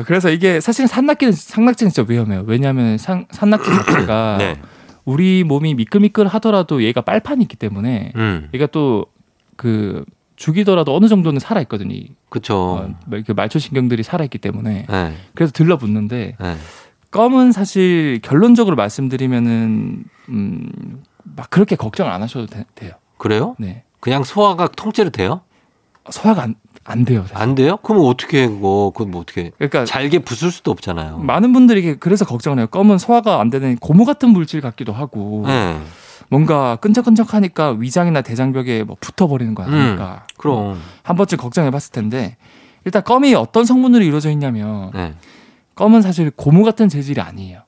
[0.06, 2.42] 그래서 이게 사실 산낙지는 산낙지는 진짜 위험해요.
[2.46, 4.56] 왜냐하면 산, 산낙지 자체가 네.
[5.04, 10.04] 우리 몸이 미끌미끌 하더라도 얘가 빨판이 있기 때문에 음, 얘가 또그
[10.36, 11.94] 죽이더라도 어느 정도는 살아 있거든요.
[12.28, 12.56] 그쵸.
[12.56, 12.94] 어,
[13.26, 16.56] 그 말초 신경들이 살아 있기 때문에 네, 그래서 들러붙는데 네.
[17.10, 20.70] 껌은 사실 결론적으로 말씀드리면은 음
[21.36, 23.56] 막 그렇게 걱정 안 하셔도 돼, 요 그래요?
[23.58, 23.84] 네.
[24.00, 25.40] 그냥 소화가 통째로 돼요?
[26.10, 27.22] 소화가 안, 안 돼요.
[27.22, 27.36] 사실.
[27.36, 27.78] 안 돼요?
[27.78, 28.92] 그럼 어떻게 해, 그거?
[28.94, 29.50] 그건 뭐 어떻게.
[29.56, 31.18] 그러니까 잘게 부술 수도 없잖아요.
[31.18, 32.66] 많은 분들이 이게 그래서 걱정을 해요.
[32.66, 35.80] 껌은 소화가 안 되는 고무 같은 물질 같기도 하고 네,
[36.28, 40.26] 뭔가 끈적끈적하니까 위장이나 대장벽에 뭐 붙어버리는 거 아닙니까?
[40.36, 40.80] 그럼.
[41.02, 42.36] 한 번쯤 걱정해봤을 텐데
[42.84, 45.14] 일단 껌이 어떤 성분으로 이루어져 있냐면 네.
[45.74, 47.62] 껌은 사실 고무 같은 재질이 아니에요.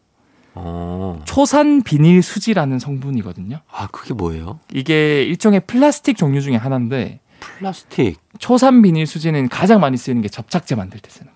[0.54, 1.20] 어.
[1.24, 3.60] 초산 비닐 수지라는 성분이거든요.
[3.70, 4.60] 아, 그게 뭐예요?
[4.72, 8.18] 이게 일종의 플라스틱 종류 중에 하나인데 플라스틱.
[8.38, 11.35] 초산 비닐 수지는 가장 많이 쓰이는 게 접착제 만들 때 쓰는.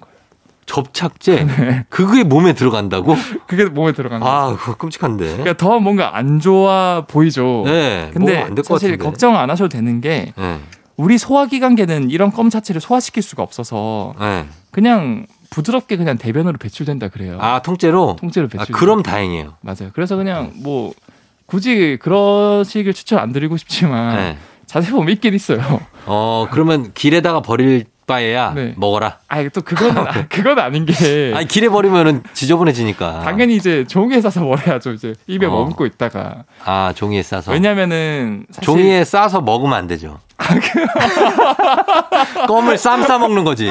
[0.70, 1.44] 접착제.
[1.44, 1.84] 네.
[1.88, 3.16] 그게 몸에 들어간다고?
[3.48, 4.24] 그게 몸에 거예요.
[4.24, 5.24] 아, 그거 끔찍한데.
[5.24, 7.64] 그러니까 더 뭔가 안 좋아 보이죠.
[7.66, 8.10] 네.
[8.12, 8.96] 근데 사실 같은데.
[8.98, 10.60] 걱정 안 하셔도 되는 게 네.
[10.96, 14.46] 우리 소화기관계는 이런 껌 자체를 소화시킬 수가 없어서 네.
[14.70, 17.36] 그냥 부드럽게 그냥 대변으로 배출된다 그래요.
[17.40, 18.16] 아, 통째로?
[18.20, 18.72] 통째로 아, 배출.
[18.72, 19.54] 그럼 다행이에요.
[19.62, 19.90] 맞아요.
[19.92, 20.92] 그래서 그냥 뭐
[21.46, 24.38] 굳이 그러시길 추천 안 드리고 싶지만 네.
[24.66, 25.80] 자세히 보면 있긴 있어요.
[26.06, 28.74] 어, 그러면 길에다가 버릴 바에야 네.
[28.76, 29.18] 먹어라.
[29.32, 33.20] 아, 또 그건 아, 그건 아닌 게 아니, 길에 버리면은 지저분해지니까.
[33.20, 34.90] 당연히 이제 종이에 싸서 먹어야죠.
[34.92, 35.50] 이제 입에 어.
[35.50, 37.52] 머금고 있다가 아, 종이에 싸서.
[37.52, 40.18] 왜냐면은 사실 종이에 싸서 먹으면 안 되죠.
[42.48, 43.70] 껌을 쌈 싸 먹는 거지.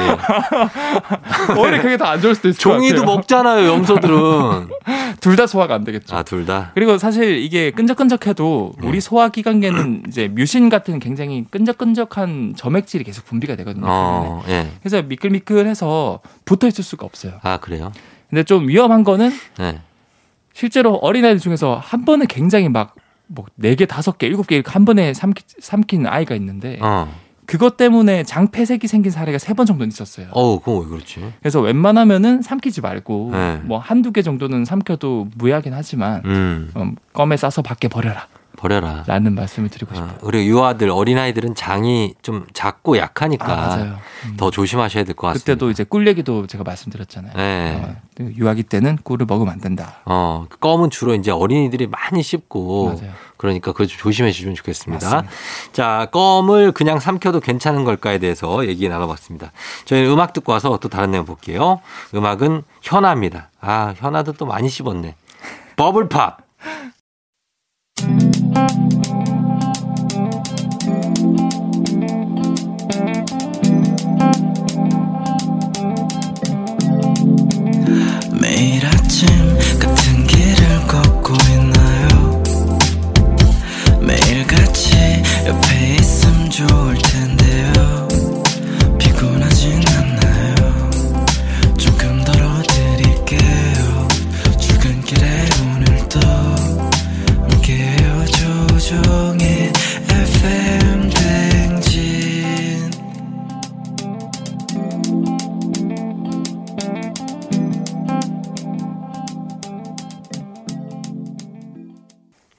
[1.58, 4.68] 오히려 그게 더 안 좋을 수도 있을 종이도 먹잖아요, 염소들은.
[5.20, 6.16] 둘 다 소화가 안 되겠죠.
[6.16, 6.70] 아, 둘 다.
[6.74, 8.88] 그리고 사실 이게 끈적끈적해도 네.
[8.88, 13.84] 우리 소화 기관계는 이제 뮤신 같은 굉장히 끈적끈적한 점액질이 계속 분비가 되거든요.
[13.88, 14.68] 어, 예.
[14.82, 17.34] 그래서 미끌미끌 해서 붙어 있을 수가 없어요.
[17.42, 17.92] 아, 그래요?
[18.28, 19.80] 근데 좀 위험한 거는 네.
[20.52, 22.94] 실제로 어린아이들 중에서 한 번에 굉장히 막
[23.32, 27.14] 뭐 네 개, 다섯 개, 일곱 개 한 번에 삼키, 삼킨 아이가 있는데 어.
[27.46, 30.26] 그것 때문에 장폐색이 생긴 사례가 세 번 정도는 있었어요.
[30.32, 31.32] 어우, 그건 왜 그렇지?
[31.40, 33.60] 그래서 웬만하면은 삼키지 말고 네.
[33.62, 38.26] 뭐 한두 개 정도는 삼켜도 무해하긴 하지만 음, 음, 껌에 싸서 밖에 버려라
[38.60, 39.04] 버려라.
[39.06, 40.18] 라는 말씀을 드리고 어, 싶어요.
[40.22, 43.76] 그리고 유아들, 어린아이들은 장이 좀 작고 약하니까 아.
[44.26, 44.36] 음.
[44.36, 45.44] 더 조심하셔야 될 것 같습니다.
[45.44, 47.32] 그때도 이제 꿀 얘기도 제가 말씀드렸잖아요.
[47.34, 47.82] 네.
[47.82, 47.96] 어,
[48.36, 49.96] 유아기 때는 꿀을 먹으면 안 된다.
[50.04, 53.12] 어, 껌은 주로 이제 어린이들이 많이 씹고 맞아요.
[53.38, 55.06] 그러니까 좀 조심해 주시면 좋겠습니다.
[55.08, 55.36] 맞습니다.
[55.72, 59.52] 자, 껌을 그냥 삼켜도 괜찮은 걸까에 대해서 얘기 나눠봤습니다.
[59.86, 61.80] 저희는 음악 듣고 와서 또 다른 내용 볼게요.
[62.14, 63.48] 음악은 현아입니다.
[63.62, 65.14] 아, 현아도 또 많이 씹었네.
[65.76, 66.38] 버블팝.
[78.40, 79.49] 매일 아침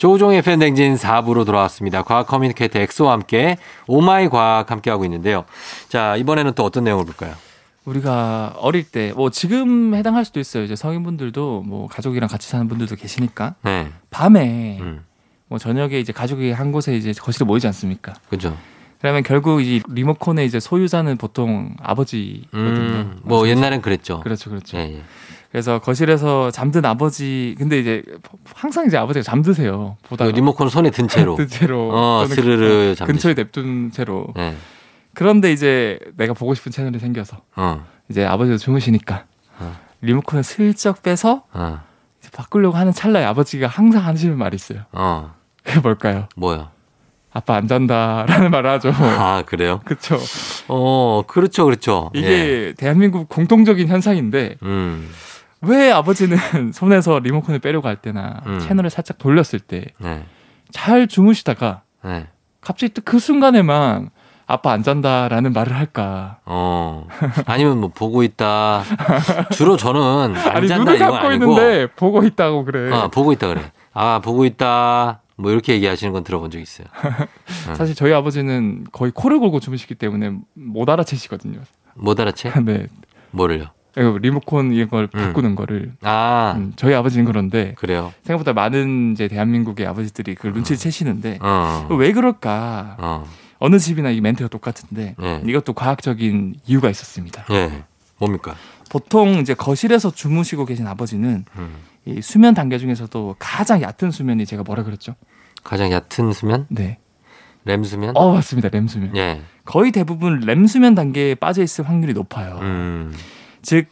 [0.05, 2.01] 조우종의 FM댕진 4부로 돌아왔습니다.
[2.01, 5.45] 과학 커뮤니케이터 엑소와 함께 오마이 과학 함께하고 있는데요.
[5.89, 7.35] 자, 이번에는 또 어떤 내용을 볼까요?
[7.85, 10.63] 우리가 어릴 때 뭐 지금 해당할 수도 있어요.
[10.63, 13.91] 이제 성인분들도 뭐 가족이랑 같이 사는 분들도 계시니까 네.
[14.09, 15.03] 밤에 음.
[15.47, 18.15] 뭐 저녁에 이제 가족이 한 곳에 이제 거실에 모이지 않습니까?
[18.27, 18.57] 그죠.
[19.01, 22.59] 그러면 결국 이 리모컨의 이제 소유자는 보통 아버지거든요.
[22.59, 24.21] 음, 뭐 옛날엔 그랬죠.
[24.21, 24.77] 그렇죠, 그렇죠.
[24.77, 25.03] 예, 예.
[25.51, 28.03] 그래서 거실에서 잠든 아버지, 근데 이제
[28.55, 29.97] 항상 이제 아버지가 잠드세요.
[30.01, 31.35] 그 보다가 리모컨 손에 든 채로.
[31.37, 34.27] 든 채로 어, 스르르 그- 잠드시- 근처에 냅둔 채로.
[34.37, 34.55] 예.
[35.13, 37.85] 그런데 이제 내가 보고 싶은 채널이 생겨서 어.
[38.09, 39.25] 이제 아버지가 주무시니까
[39.59, 39.75] 어.
[40.01, 41.81] 리모컨을 슬쩍 빼서 어.
[42.31, 44.83] 바꾸려고 하는 찰나에 아버지가 항상 하시는 말이 있어요.
[44.93, 45.33] 어.
[45.63, 46.29] 그게 뭘까요?
[46.37, 46.71] 뭐야?
[47.33, 48.91] 아빠 안 잔다라는 말을 하죠.
[48.93, 49.81] 아, 그래요?
[49.83, 50.17] 그렇죠.
[50.69, 52.09] 어, 그렇죠, 그렇죠.
[52.15, 52.19] 예.
[52.19, 55.09] 이게 대한민국 공통적인 현상인데 음.
[55.61, 56.37] 왜 아버지는
[56.73, 58.59] 손에서 리모컨을 빼려고 할 때나 음.
[58.59, 61.07] 채널을 살짝 돌렸을 때잘 네.
[61.07, 62.27] 주무시다가 네.
[62.61, 64.09] 갑자기 또 그 순간에만
[64.47, 66.39] 아빠 안 잔다라는 말을 할까?
[66.45, 67.07] 어.
[67.45, 68.83] 아니면 뭐 보고 있다.
[69.53, 71.51] 주로 저는 안 아니 잔다 눈을 이건 아니고.
[71.53, 72.91] 있는데 보고 있다고 그래.
[72.91, 73.71] 어, 보고 있다 그래.
[73.93, 75.21] 아, 보고 있다.
[75.37, 76.87] 뭐 이렇게 얘기하시는 건 들어본 적 있어요.
[77.75, 81.61] 사실 저희 아버지는 거의 코를 골고 주무시기 때문에 못 알아채시거든요.
[81.95, 82.51] 못 알아채?
[82.65, 82.87] 네.
[83.31, 83.67] 뭐를요?
[83.95, 85.19] 리모컨 이걸 음.
[85.19, 88.13] 바꾸는 거를 아, 음, 저희 아버지는 그런데 그래요.
[88.23, 91.87] 생각보다 많은 이제 대한민국의 아버지들이 그 눈치를 채시는데 어.
[91.91, 92.97] 왜 그럴까?
[92.99, 93.25] 어.
[93.59, 95.43] 어느 집이나 이 멘트가 똑같은데 네.
[95.45, 97.45] 이것도 과학적인 이유가 있었습니다.
[97.51, 97.83] 예.
[98.17, 98.55] 뭡니까?
[98.89, 101.75] 보통 이제 거실에서 주무시고 계신 아버지는 음.
[102.05, 105.15] 이 수면 단계 중에서도 가장 얕은 수면이 제가 뭐라 그랬죠?
[105.63, 106.65] 가장 얕은 수면?
[106.69, 106.97] 네.
[107.63, 108.17] 램 수면?
[108.17, 108.69] 어 맞습니다.
[108.69, 109.15] 렘 수면.
[109.15, 109.41] 예.
[109.65, 112.57] 거의 대부분 렘 수면 단계에 빠져 있을 확률이 높아요.
[112.61, 113.13] 음.
[113.61, 113.87] 즉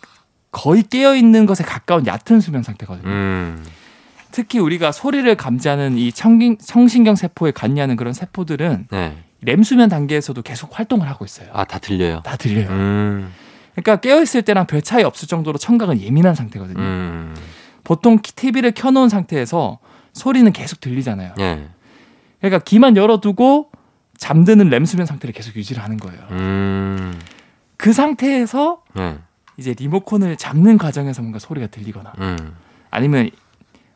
[0.52, 3.08] 거의 깨어 있는 것에 가까운 얕은 수면 상태거든요.
[3.08, 3.66] 음.
[4.32, 9.18] 특히 우리가 소리를 감지하는 이 청긴, 청신경 세포에 관여하는 그런 세포들은 네.
[9.42, 11.50] 렘 수면 단계에서도 계속 활동을 하고 있어요.
[11.54, 12.22] 아, 다 들려요.
[12.24, 12.70] 다 들려요.
[12.70, 13.34] 음.
[13.74, 16.80] 그러니까 깨어 있을 때랑 별 차이 없을 정도로 청각은 예민한 상태거든요.
[16.80, 17.36] 음.
[17.84, 19.80] 보통 TV를 켜놓은 상태에서
[20.14, 21.34] 소리는 계속 들리잖아요.
[21.40, 21.68] 예.
[22.40, 23.72] 그러니까 귀만 열어두고
[24.18, 26.20] 잠드는 렘 수면 상태를 계속 유지를 하는 거예요.
[26.32, 27.20] 음.
[27.78, 29.18] 그 상태에서 예.
[29.60, 32.56] 이제 리모컨을 잡는 과정에서 뭔가 소리가 들리거나 음.
[32.90, 33.30] 아니면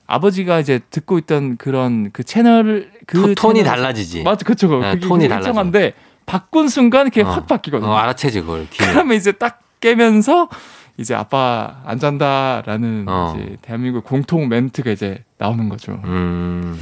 [0.06, 4.24] 아버지가 이제 듣고 있던 그런 그 채널을 그 토- 톤이 채널에서- 달라지지.
[4.24, 5.94] 맞아 그쵸 네, 그게 톤이 일정한데
[6.26, 7.30] 바꾼 순간 그게 어.
[7.30, 7.90] 확 바뀌거든요.
[7.90, 8.68] 어, 알아채지 그걸.
[8.72, 8.92] 귀는.
[8.92, 10.50] 그러면 이제 딱 깨면서
[10.98, 13.34] 이제 아빠 안 잔다라는 어.
[13.36, 16.00] 이제 대한민국 공통 멘트가 이제 나오는 거죠.
[16.04, 16.80] 음.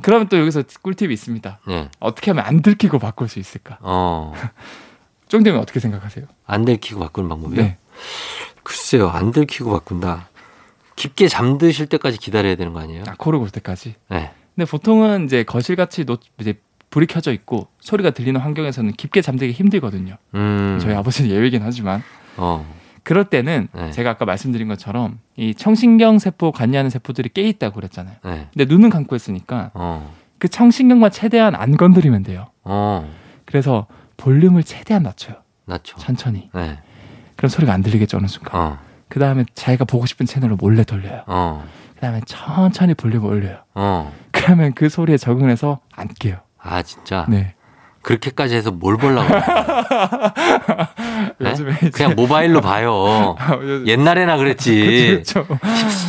[0.00, 1.60] 그러면 또 여기서 꿀팁이 있습니다.
[1.68, 1.88] 예.
[2.00, 3.78] 어떻게 하면 안 들키고 바꿀 수 있을까?
[3.82, 4.32] 어.
[5.28, 6.26] 쫑정이 어떻게 생각하세요?
[6.46, 7.62] 안 들키고 바꾸는 방법이요?
[7.62, 7.78] 네.
[8.62, 9.08] 글쎄요.
[9.08, 10.28] 안 들키고 바꾼다.
[10.96, 13.04] 깊게 잠드실 때까지 기다려야 되는 거 아니에요?
[13.06, 13.94] 아, 코를 골 때까지.
[14.10, 14.30] 네.
[14.54, 16.54] 근데 보통은 이제 거실같이 노, 이제
[16.90, 20.16] 불이 켜져 있고 소리가 들리는 환경에서는 깊게 잠들기 힘들거든요.
[20.34, 20.78] 음.
[20.80, 22.02] 저희 아버지는 예외긴 하지만
[22.36, 22.70] 어.
[23.02, 23.90] 그럴 때는 네.
[23.90, 28.16] 제가 아까 말씀드린 것처럼 이 청신경 세포 관여하는 세포들이 깨 있다고 그랬잖아요.
[28.24, 28.48] 네.
[28.52, 30.14] 근데 눈은 감고 있으니까 어.
[30.38, 32.48] 그 청신경만 최대한 안 건드리면 돼요.
[32.62, 33.10] 어.
[33.46, 33.86] 그래서
[34.18, 35.36] 볼륨을 최대한 낮춰요.
[35.64, 35.96] 낮죠.
[35.96, 36.50] 천천히.
[36.54, 36.78] 네.
[37.36, 38.60] 그럼 소리가 안 들리겠죠 어느 순간.
[38.60, 38.78] 어.
[39.08, 41.22] 그 다음에 자기가 보고 싶은 채널을 몰래 돌려요.
[41.26, 41.64] 어.
[41.94, 43.58] 그 다음에 천천히 볼륨을 올려요.
[43.74, 44.12] 어.
[44.30, 46.36] 그러면 그 소리에 적응해서 안 깨요.
[46.58, 47.26] 아, 진짜.
[47.28, 47.54] 네.
[48.02, 49.28] 그렇게까지 해서 뭘 보려고.
[51.38, 51.54] 네?
[51.92, 53.36] 그냥 모바일로 봐요.
[53.86, 55.22] 옛날에나 그랬지.
[55.24, 55.46] 그렇죠.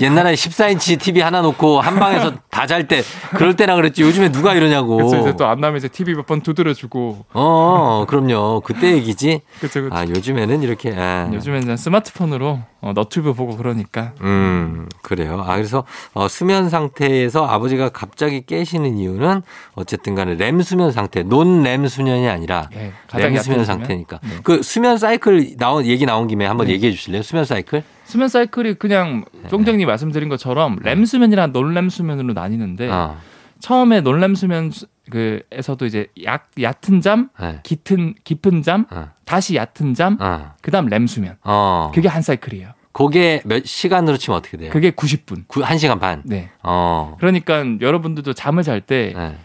[0.01, 3.01] 옛날에 14인치 TV 하나 놓고 한 방에서 다 잘 때
[3.35, 4.01] 그럴 때나 그랬지.
[4.01, 4.97] 요즘에 누가 이러냐고.
[4.97, 5.17] 그렇죠.
[5.19, 7.25] 이제 또 안 나면 이제 TV 몇 번 두드려주고.
[7.33, 8.61] 어, 그럼요.
[8.61, 9.41] 그때 얘기지.
[9.59, 9.81] 그렇죠.
[9.81, 9.95] 그렇죠.
[9.95, 10.93] 아, 요즘에는 이렇게.
[10.97, 11.29] 아.
[11.35, 14.11] 이제 스마트폰으로 어, 너튜브 보고 그러니까.
[14.19, 15.41] 음, 그래요.
[15.47, 19.41] 아, 그래서, 어, 수면 상태에서 아버지가 갑자기 깨시는 이유는
[19.75, 23.63] 어쨌든 간에 렘 수면 상태, 논 렘 수면이 아니라 예, 가장 렘 수면.
[23.63, 24.19] 상태니까.
[24.21, 24.29] 네.
[24.43, 26.73] 그 수면 사이클 나온, 얘기 나온 김에 한번 네.
[26.73, 27.21] 얘기해 주실래요?
[27.23, 27.83] 수면 사이클?
[28.03, 29.47] 수면 사이클이 그냥 네.
[29.47, 33.17] 쫑정님 말씀드린 것처럼 렘 수면이랑 논 렘 수면으로 나뉘는데 어,
[33.59, 37.59] 처음에 논렘 수면 수- 그에서도 이제 약 얕은 잠, 네.
[37.63, 41.37] 깊은 깊은 잠, 어, 다시 얕은 잠, 어, 그다음 렘 수면.
[41.43, 41.91] 어.
[41.93, 42.69] 그게 한 사이클이에요.
[42.93, 44.69] 그게 몇 시간으로 치면 어떻게 돼요?
[44.71, 45.43] 그게 90분.
[45.47, 46.21] 구, 한 시간 반.
[46.25, 46.49] 네.
[46.61, 47.17] 어.
[47.19, 49.35] 그러니까 여러분들도 잠을 잘때 네.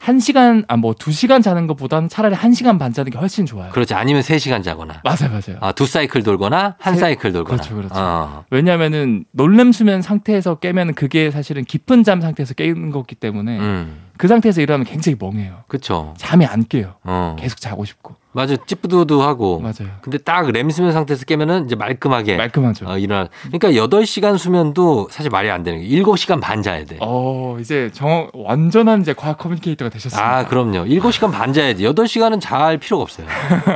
[0.00, 3.72] 한 시간 아뭐두 시간 자는 것보다는 차라리 한 시간 반 자는 게 훨씬 좋아요.
[3.72, 3.94] 그렇지.
[3.94, 5.00] 아니면 세 시간 자거나.
[5.02, 5.58] 맞아요, 맞아요.
[5.60, 7.56] 아, 두 사이클 돌거나 한 세- 사이클 돌거나.
[7.56, 7.94] 그렇죠, 그렇죠.
[7.96, 8.44] 어.
[8.50, 13.96] 왜냐하면은 놀렘 수면 상태에서 깨면 그게 사실은 깊은 잠 상태에서 깨는 거기 때문에 음.
[14.18, 15.64] 그 상태에서 일어나면 굉장히 멍해요.
[15.68, 16.14] 그쵸.
[16.18, 16.94] 잠이 안 깨요.
[17.04, 17.36] 어.
[17.38, 18.16] 계속 자고 싶고.
[18.32, 19.60] 맞아 찌뿌두두하고.
[19.60, 19.96] 맞아요.
[20.02, 22.86] 근데 딱 렘수면 상태에서 깨면은 이제 말끔하게 말끔하죠.
[22.88, 23.28] 어, 일어나.
[23.50, 26.98] 그러니까 8시간 수면도 사실 말이 안 되는 게 7시간 반 자야 돼.
[27.00, 30.36] 어, 이제 정 완전한 이제 과학 커뮤니케이터가 되셨습니다.
[30.38, 30.84] 아, 그럼요.
[30.84, 31.84] 7시간 반 자야지.
[31.84, 33.26] 8시간은 잘 필요가 없어요.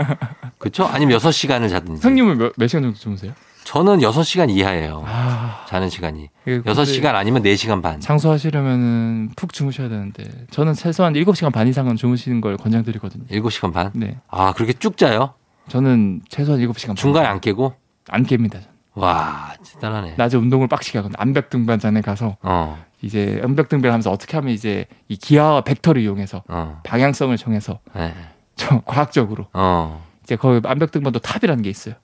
[0.59, 0.85] 그렇죠?
[0.85, 2.07] 아니면 6시간을 자든지.
[2.07, 3.33] 형님은 몇, 몇 시간 정도 주무세요?
[3.65, 5.05] 저는 6시간 이하예요.
[5.07, 6.29] 아, 자는 시간이.
[6.43, 8.01] 이게 근데 6시간 아니면 4시간 반.
[8.01, 13.25] 장수하시려면은 푹 주무셔야 되는데 저는 최소한 7시간 반 이상은 주무시는 걸 권장드리거든요.
[13.27, 13.91] 7시간 반?
[13.95, 14.19] 네.
[14.29, 15.35] 아, 그렇게 쭉 자요?
[15.69, 16.97] 저는 최소한 7시간 반.
[16.97, 17.75] 중간에 안 깨고?
[18.09, 18.59] 안 깹니다.
[18.95, 20.15] 와, 대단하네.
[20.19, 21.17] 낮에 운동을 빡시게 하거든요.
[21.19, 26.81] 암벽 등반장에 가서 어, 이제 암벽 등반하면서 어떻게 하면 이제 이 기하와 벡터를 이용해서 어,
[26.85, 28.13] 방향성을 정해서 네.
[28.55, 31.95] 저 과학적으로 어, 이제 거기 암벽 등반도 top이라는 게 있어요.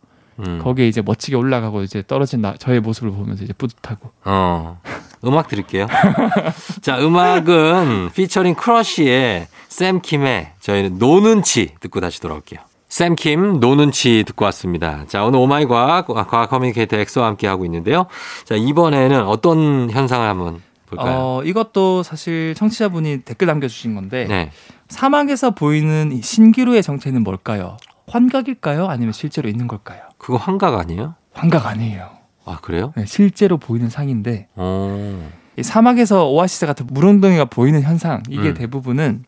[0.40, 4.80] 음, 거기에 이제 멋지게 올라가고 이제 떨어진 나, 저의 모습을 보면서 이제 뿌듯하고 어.
[5.24, 5.86] 음악 드릴게요.
[6.80, 12.60] 자, 음악은 피처링 크러쉬의 샘킴의 저희는 No 눈치 듣고 다시 돌아올게요.
[12.88, 15.04] 샘킴 No 눈치 듣고 왔습니다.
[15.08, 18.06] 자, 오늘 오마이 과학, 과학 커뮤니케이터 엑소와 함께 하고 있는데요.
[18.44, 21.16] 자, 이번에는 어떤 현상을 한번 볼까요?
[21.18, 24.50] 어, 이것도 사실 청취자분이 댓글 남겨주신 건데 네.
[24.88, 27.76] 사막에서 보이는 이 신기루의 정체는 뭘까요?
[28.06, 28.86] 환각일까요?
[28.86, 30.00] 아니면 실제로 있는 걸까요?
[30.18, 31.14] 그거 환각 아니에요?
[31.32, 32.10] 환각 아니에요.
[32.44, 32.92] 아, 그래요?
[32.96, 38.54] 네, 실제로 보이는 상인데 어, 이 사막에서 오아시스 같은 물웅덩이가 보이는 현상 이게 음.
[38.54, 39.24] 대부분은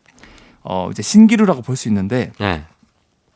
[0.63, 2.65] 어 이제 신기루라고 볼 수 있는데 네.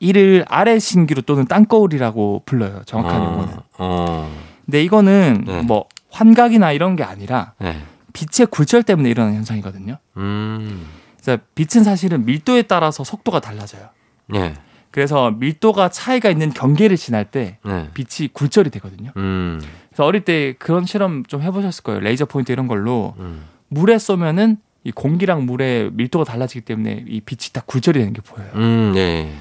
[0.01, 2.83] 이를 아래 신기루 또는 땅거울이라고 불러요.
[2.85, 3.55] 정확한 어, 용어는.
[3.79, 4.31] 어,
[4.65, 5.63] 근데 이거는 네.
[5.63, 7.81] 뭐 환각이나 이런 게 아니라 네.
[8.13, 9.97] 빛의 굴절 때문에 일어나는 현상이거든요.
[10.19, 10.87] 음,
[11.21, 13.89] 그래서 빛은 사실은 밀도에 따라서 속도가 달라져요.
[14.29, 14.55] 네.
[14.95, 17.88] 그래서 밀도가 차이가 있는 경계를 지날 때 네.
[17.95, 19.11] 빛이 굴절이 되거든요.
[19.16, 21.99] 음, 그래서 어릴 때 그런 실험 좀 해보셨을 거예요.
[21.99, 27.53] 레이저 포인트 이런 걸로 음, 물에 쏘면은 이 공기랑 물의 밀도가 달라지기 때문에 이 빛이
[27.53, 28.49] 다 굴절이 되는 게 보여요.
[28.55, 29.34] 음, 네.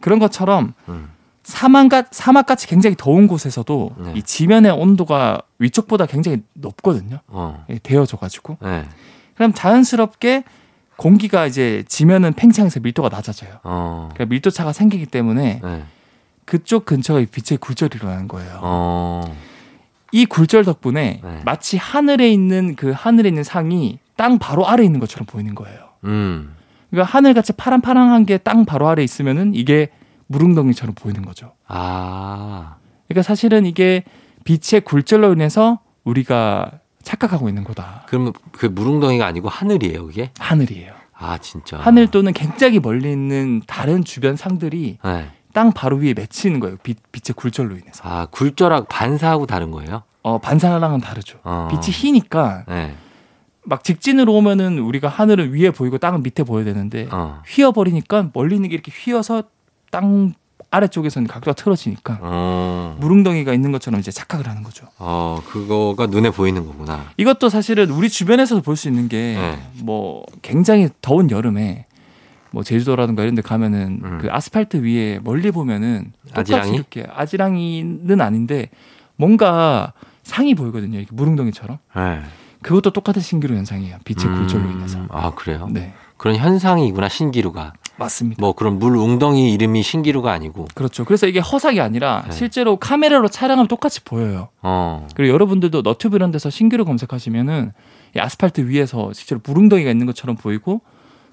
[0.00, 1.10] 그런 것처럼 음,
[1.42, 4.12] 사막같 사막같이 굉장히 더운 곳에서도 네.
[4.16, 7.18] 이 지면의 온도가 위쪽보다 굉장히 높거든요.
[7.26, 8.86] 어, 예, 데워져가지고 네.
[9.34, 10.44] 그럼 자연스럽게
[10.96, 13.58] 공기가 이제 지면은 팽창해서 밀도가 낮아져요.
[13.64, 15.84] 어, 그러니까 밀도 차가 생기기 때문에 네.
[16.44, 18.58] 그쪽 근처에 빛의 굴절이 일어나는 거예요.
[18.62, 19.36] 어,
[20.12, 21.40] 이 굴절 덕분에 네.
[21.44, 25.78] 마치 하늘에 있는 그 하늘에 있는 상이 땅 바로 아래에 있는 것처럼 보이는 거예요.
[26.04, 26.54] 음,
[26.90, 29.88] 그러니까 하늘같이 파란파란한 게 땅 바로 아래에 있으면은 이게
[30.28, 31.52] 무릉덩이처럼 보이는 거죠.
[31.66, 32.76] 아,
[33.08, 34.04] 그러니까 사실은 이게
[34.44, 36.70] 빛의 굴절로 인해서 우리가
[37.04, 38.04] 착각하고 있는 거다.
[38.06, 40.30] 그러면 그 무릉덩이가 아니고 하늘이에요, 그게?
[40.38, 40.92] 하늘이에요.
[41.16, 41.78] 아, 진짜.
[41.78, 45.30] 하늘 또는 굉장히 멀리 있는 다른 주변 상들이 네.
[45.52, 46.76] 땅 바로 위에 맺히는 거예요.
[46.82, 48.02] 빛, 빛의 굴절로 인해서.
[48.02, 50.02] 아, 굴절하고 반사하고 다른 거예요?
[50.22, 51.38] 어, 반사랑은 다르죠.
[51.44, 51.68] 어.
[51.70, 52.96] 빛이 희니까 네.
[53.62, 57.42] 막 직진으로 오면은 우리가 하늘은 위에 보이고 땅은 밑에 보여야 되는데 어.
[57.46, 59.44] 휘어버리니까 멀리 있는 게 이렇게 휘어서
[59.90, 60.34] 땅
[60.74, 62.96] 아래쪽에서는 각도가 틀어지니까 어.
[63.00, 64.86] 무릉덩이가 있는 것처럼 이제 착각을 하는 거죠.
[64.98, 67.04] 어, 그거가 눈에 보이는 거구나.
[67.16, 69.58] 이것도 사실은 우리 주변에서도 볼 수 있는 게 네.
[69.82, 71.86] 뭐 굉장히 더운 여름에
[72.50, 74.18] 뭐 제주도라든가 이런 데 가면은 음.
[74.20, 76.76] 그 아스팔트 위에 멀리 보면은 똑같이 아지랑이?
[76.76, 78.70] 이렇게 아지랑이는 아닌데
[79.16, 80.98] 뭔가 상이 보이거든요.
[80.98, 81.78] 이렇게 무릉덩이처럼.
[81.96, 82.20] 네.
[82.62, 83.98] 그것도 똑같은 신기루 현상이에요.
[84.04, 84.98] 빛의 음, 굴절로 인해서.
[85.10, 85.68] 아, 그래요?
[85.70, 85.92] 네.
[86.16, 87.74] 그런 현상이구나, 신기루가.
[87.96, 88.40] 맞습니다.
[88.40, 90.68] 뭐 그런 물 웅덩이 이름이 신기루가 아니고.
[90.74, 91.04] 그렇죠.
[91.04, 92.32] 그래서 이게 허상이 아니라 네.
[92.32, 94.48] 실제로 카메라로 촬영하면 똑같이 보여요.
[94.62, 95.06] 어.
[95.14, 97.72] 그리고 여러분들도 너튜브 이런 데서 신기루 검색하시면은
[98.16, 100.80] 이 아스팔트 위에서 실제로 무릉덩이가 있는 것처럼 보이고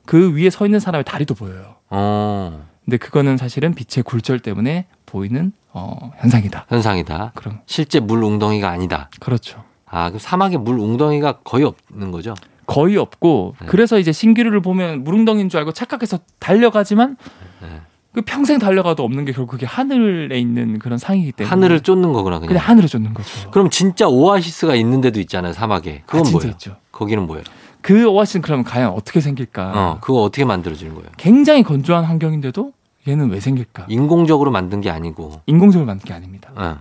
[0.05, 1.75] 그 위에 서 있는 사람의 다리도 보여요.
[1.89, 2.65] 어.
[2.85, 6.65] 근데 그거는 사실은 빛의 굴절 때문에 보이는 어, 현상이다.
[6.69, 7.31] 현상이다.
[7.35, 9.09] 그럼 실제 물 웅덩이가 아니다.
[9.19, 9.63] 그렇죠.
[9.85, 12.33] 아, 그럼 사막에 물 웅덩이가 거의 없는 거죠?
[12.71, 13.67] 거의 없고 네.
[13.67, 17.17] 그래서 이제 신기루를 보면 무릉덩이인 줄 알고 착각해서 달려가지만
[17.61, 17.67] 네.
[18.13, 22.39] 그 평생 달려가도 없는 게 결국 그게 하늘에 있는 그런 상이기 때문에 하늘을 쫓는 거구나,
[22.39, 22.49] 그냥.
[22.49, 23.51] 그냥 하늘을 쫓는 거죠.
[23.51, 26.03] 그럼 진짜 오아시스가 있는 데도 있잖아요, 사막에.
[26.05, 26.51] 그건 아, 뭐예요?
[26.51, 26.75] 있죠.
[26.91, 27.43] 거기는 뭐예요?
[27.81, 29.71] 그 오아시스는 그러면 과연 어떻게 생길까?
[29.73, 31.09] 어, 그거 어떻게 만들어지는 거예요?
[31.17, 32.73] 굉장히 건조한 환경인데도
[33.07, 33.85] 얘는 왜 생길까?
[33.87, 35.41] 인공적으로 만든 게 아니고.
[35.45, 36.51] 인공적으로 만든 게 아닙니다.
[36.55, 36.79] 어,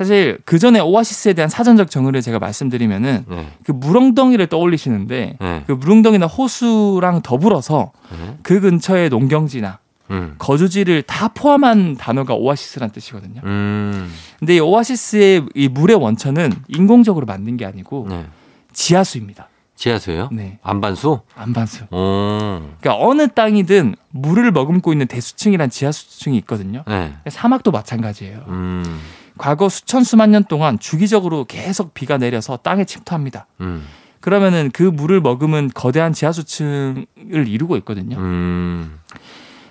[0.00, 3.52] 사실 그 전에 오아시스에 대한 사전적 정의를 제가 말씀드리면은 네.
[3.64, 5.64] 그 물엉덩이를 떠올리시는데 네.
[5.66, 8.38] 그 물엉덩이나 호수랑 더불어서 네.
[8.42, 9.78] 그 근처의 농경지나
[10.10, 10.36] 음.
[10.38, 13.42] 거주지를 다 포함한 단어가 오아시스란 뜻이거든요.
[13.44, 14.10] 음.
[14.38, 18.24] 근데 이 오아시스의 이 물의 원천은 인공적으로 만든 게 아니고 네.
[18.72, 19.50] 지하수입니다.
[19.76, 20.30] 지하수요?
[20.32, 21.20] 네, 안반수?
[21.34, 21.84] 안반수.
[21.90, 22.60] 오.
[22.80, 26.84] 그러니까 어느 땅이든 물을 머금고 있는 대수층이란 지하수층이 있거든요.
[26.88, 27.12] 네.
[27.28, 28.44] 사막도 마찬가지예요.
[28.48, 28.98] 음.
[29.40, 33.46] 과거 수천 수만 년 동안 주기적으로 계속 비가 내려서 땅에 침투합니다.
[33.62, 33.86] 음.
[34.20, 38.18] 그러면은 그 물을 머금은 거대한 지하수층을 이루고 있거든요.
[38.18, 39.00] 음.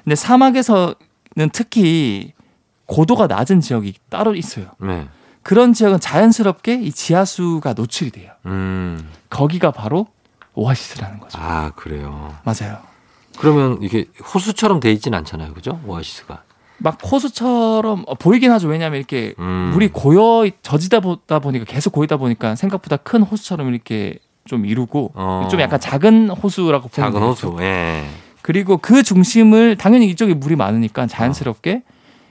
[0.03, 0.95] 근데 사막에서
[1.53, 2.33] 특히
[2.87, 4.71] 고도가 낮은 지역이 따로 있어요.
[4.79, 5.07] 네.
[5.43, 8.31] 그런 지역은 자연스럽게 이 지하수가 노출이 돼요.
[8.47, 9.07] 음.
[9.29, 10.07] 거기가 바로
[10.55, 11.37] 오아시스라는 거죠.
[11.39, 12.35] 아, 그래요.
[12.43, 12.79] 맞아요.
[13.37, 15.53] 그러면 이게 호수처럼 돼 있진 않잖아요.
[15.53, 15.79] 그죠?
[15.85, 16.41] 오아시스가.
[16.79, 18.67] 막 호수처럼 어, 보이긴 하죠.
[18.67, 19.71] 왜냐하면 이렇게 음.
[19.73, 25.47] 물이 고여 젖이다 보다 보니까 계속 고이다 보니까 생각보다 큰 호수처럼 이렇게 좀 이루고 어.
[25.51, 27.27] 좀 약간 작은 호수라고 보면 작은.
[27.27, 27.57] 호수.
[27.59, 28.05] 예.
[28.41, 31.83] 그리고 그 중심을 당연히 이쪽에 물이 많으니까 자연스럽게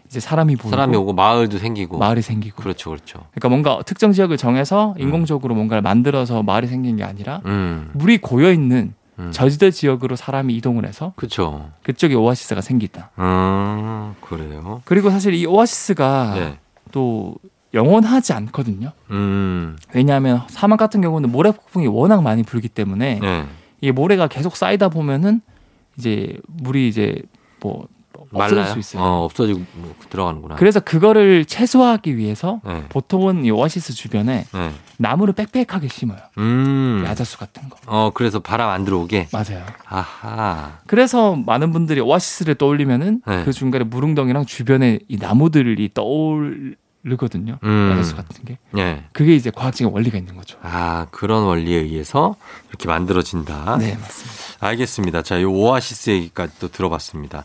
[0.09, 1.99] 이제 사람이 보이고 사람이 오고 마을도 생기고.
[1.99, 3.21] 마을이 생기고 그렇죠, 그렇죠.
[3.31, 7.91] 그러니까 뭔가 특정 지역을 정해서 인공적으로 뭔가를 만들어서 마을이 생긴 게 아니라 음.
[7.93, 9.33] 물이 고여 있는 음.
[9.33, 11.71] 저지대 지역으로 사람이 이동을 해서 그렇죠.
[11.83, 13.11] 그쪽에 오아시스가 생기다.
[13.19, 14.83] 음, 그래요.
[14.85, 16.59] 그리고 사실 이 오아시스가 네.
[16.93, 17.35] 또
[17.75, 18.93] 영원하지 않거든요.
[19.11, 19.77] 음.
[19.93, 23.45] 왜냐하면 사막 같은 경우는 모래 폭풍이 워낙 많이 불기 때문에 네.
[23.81, 25.41] 이 모래가 계속 쌓이다 보면은
[25.99, 27.23] 이제 물이 이제
[27.61, 27.89] 뭐
[28.33, 28.73] 없어질 말라요?
[28.73, 29.03] 수 있어요.
[29.03, 30.57] 어, 없어지고 뭐 들어가는구나.
[30.57, 32.85] 그래서 그거를 최소화하기 위해서 네.
[32.89, 34.71] 보통은 이 오아시스 주변에 네.
[34.99, 36.19] 나무를 빽빽하게 심어요.
[36.39, 37.05] 음.
[37.07, 37.77] 야자수 같은 거.
[37.87, 39.29] 어, 그래서 바람 안 들어오게.
[39.33, 39.65] 맞아요.
[39.87, 40.79] 아하.
[40.87, 43.45] 그래서 많은 분들이 오아시스를 떠올리면은 네.
[43.45, 46.39] 그 중간에 무릉덩이랑 주변에 이 나무들이 떠오
[47.05, 47.59] 르거든요.
[47.63, 47.91] 음.
[47.93, 48.59] 야자수 같은 게.
[48.73, 49.05] 네.
[49.13, 50.59] 그게 이제 과학적인 원리가 있는 거죠.
[50.63, 52.35] 아, 그런 원리에 의해서
[52.69, 53.77] 이렇게 만들어진다.
[53.79, 54.67] 네, 맞습니다.
[54.67, 55.23] 알겠습니다.
[55.23, 57.45] 자, 이 오아시스 얘기까지 또 들어봤습니다.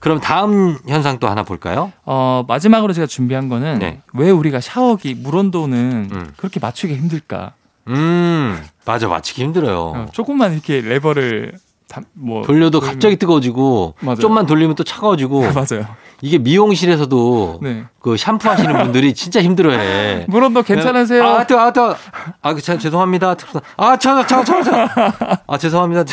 [0.00, 1.92] 그럼 다음 현상 또 하나 볼까요?
[2.04, 4.00] 어, 마지막으로 제가 준비한 거는 네.
[4.14, 6.32] 왜 우리가 샤워기 물 온도는 음.
[6.36, 7.52] 그렇게 맞추기 힘들까?
[7.88, 9.06] 음, 맞아.
[9.08, 9.78] 맞추기 힘들어요.
[9.94, 11.58] 어, 조금만 이렇게 레버를 다-
[12.14, 14.16] 뭐 돌려도 돌리면- 갑자기 뜨거워지고 맞아요.
[14.16, 15.86] 좀만 돌리면 또 차가워지고 맞아요.
[16.22, 17.84] 이게 미용실에서도 네.
[18.00, 20.24] 그 샴푸 하시는 분들이 진짜 힘들어해.
[20.28, 21.22] 물 온도 괜찮으세요?
[21.22, 21.94] 아, 뜨거, 아, 뜨거.
[22.40, 23.34] 아, 그, 참, 죄송합니다.
[23.76, 25.40] 아, 차가, 차가, 차가, 차가.
[25.46, 26.04] 아, 죄송합니다.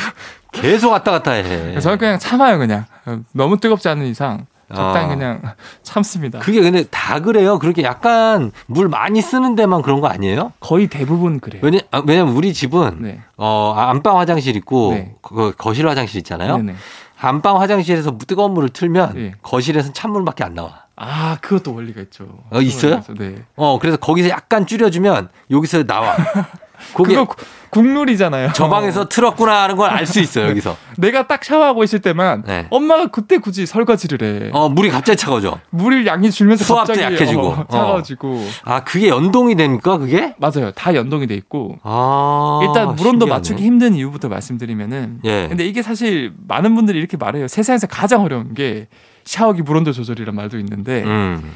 [0.51, 1.79] 계속 왔다 갔다 해.
[1.79, 2.85] 저는 그냥 참아요, 그냥.
[3.05, 5.07] 어, 너무 뜨겁지 않은 이상 적당히 아.
[5.07, 5.41] 그냥
[5.83, 6.39] 참습니다.
[6.39, 7.59] 그게 근데 다 그래요.
[7.59, 10.51] 그렇게 약간 물 많이 쓰는 데만 그런 거 아니에요?
[10.59, 11.61] 거의 대부분 그래요.
[11.63, 13.19] 왜냐, 아, 왜냐면 우리 집은 네.
[13.37, 15.15] 어, 안방 화장실 있고 네.
[15.21, 16.57] 그 거실 화장실 있잖아요.
[16.57, 16.75] 네네.
[17.19, 19.33] 안방 화장실에서 뜨거운 물을 틀면 네.
[19.41, 20.83] 거실에서는 찬물밖에 안 나와.
[20.95, 22.25] 아, 그것도 원리가 있죠.
[22.51, 23.01] 어, 있어요?
[23.17, 23.35] 네.
[23.55, 26.15] 어, 그래서 거기서 약간 줄여주면 여기서 나와.
[26.93, 27.37] 그거 국-
[27.71, 28.51] 국룰이잖아요.
[28.53, 30.77] 저 방에서 틀었구나 하는 걸 알 수 있어요, 여기서.
[30.97, 32.67] 내가 딱 샤워하고 있을 때만 네.
[32.69, 34.49] 엄마가 그때 굳이 설거지를 해.
[34.53, 35.59] 어, 물이 갑자기 차가워져.
[35.71, 37.47] 물을 양이 줄면서 수압도 갑자기 약해지고.
[37.47, 38.47] 어, 차가워지고.
[38.65, 40.35] 아, 그게 연동이 됩니까, 그게?
[40.37, 40.71] 맞아요.
[40.75, 41.77] 다 연동이 돼 있고.
[41.81, 42.59] 아.
[42.63, 43.31] 일단 물 온도 신기하네.
[43.31, 45.47] 맞추기 힘든 이유부터 말씀드리면은 예.
[45.47, 47.47] 근데 이게 사실 많은 분들이 이렇게 말해요.
[47.47, 48.87] 세상에서 가장 어려운 게
[49.25, 51.51] 샤워기 물 온도 조절이란 말도 있는데 음.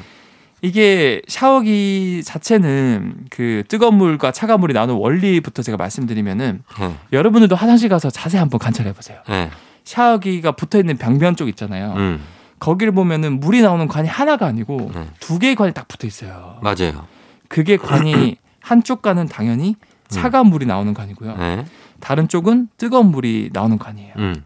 [0.60, 6.94] 이게 샤워기 자체는 그 뜨거운 물과 차가운 물이 나오는 원리부터 제가 말씀드리면은 예.
[7.12, 9.18] 여러분들도 화장실 가서 자세히 한번 관찰해 보세요.
[9.30, 9.50] 예.
[9.84, 11.94] 샤워기가 붙어 있는 벽면 쪽 있잖아요.
[11.96, 12.20] 음.
[12.58, 15.08] 거기를 보면은 물이 나오는 관이 하나가 아니고 네.
[15.20, 16.58] 두 개의 관이 딱 붙어 있어요.
[16.60, 17.06] 맞아요.
[17.48, 19.76] 그게 관이 한쪽 관은 당연히
[20.08, 21.36] 차가운 물이 나오는 관이고요.
[21.38, 21.64] 예.
[22.00, 24.14] 다른 쪽은 뜨거운 물이 나오는 관이에요.
[24.18, 24.42] 음.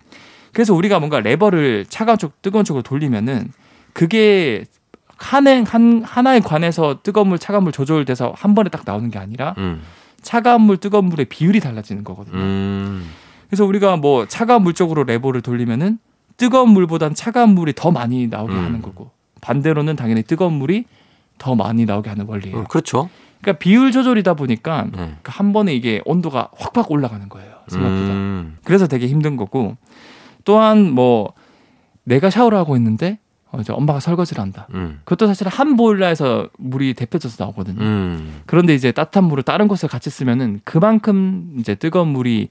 [0.53, 3.51] 그래서 우리가 뭔가 레버를 차가운 쪽, 뜨거운 쪽으로 돌리면은
[3.95, 4.65] 그게
[5.23, 9.55] 한행 한 하나의 관에서 뜨거운 물, 차가운 물 조절돼서 한 번에 딱 나오는 게 아니라
[9.59, 9.83] 음.
[10.21, 12.39] 차가운 물, 뜨거운 물의 비율이 달라지는 거거든요.
[12.39, 13.09] 음.
[13.49, 15.99] 그래서 우리가 뭐 차가운 물 쪽으로 레버를 돌리면은
[16.37, 18.65] 뜨거운 물보단 차가운 물이 더 많이 나오게 음.
[18.65, 19.11] 하는 거고
[19.41, 20.85] 반대로는 당연히 뜨거운 물이
[21.39, 22.59] 더 많이 나오게 하는 원리예요.
[22.59, 23.09] 음, 그렇죠.
[23.41, 25.17] 그러니까 비율 조절이다 보니까 네.
[25.23, 27.53] 그한 번에 이게 온도가 확확 올라가는 거예요.
[27.69, 28.13] 생각보다.
[28.13, 28.59] 음.
[28.65, 29.77] 그래서 되게 힘든 거고
[30.45, 31.33] 또한 뭐
[32.05, 33.19] 내가 샤워를 하고 있는데
[33.53, 34.67] 어, 이제 엄마가 설거지를 한다.
[34.75, 35.01] 음.
[35.05, 37.81] 그것도 사실 한 보일러에서 물이 데펴져서 나오거든요.
[37.83, 38.41] 음.
[38.47, 42.49] 그런데 이제 따뜻한 물을 다른 곳에 같이 쓰면은 그만큼 이제 뜨거운 물이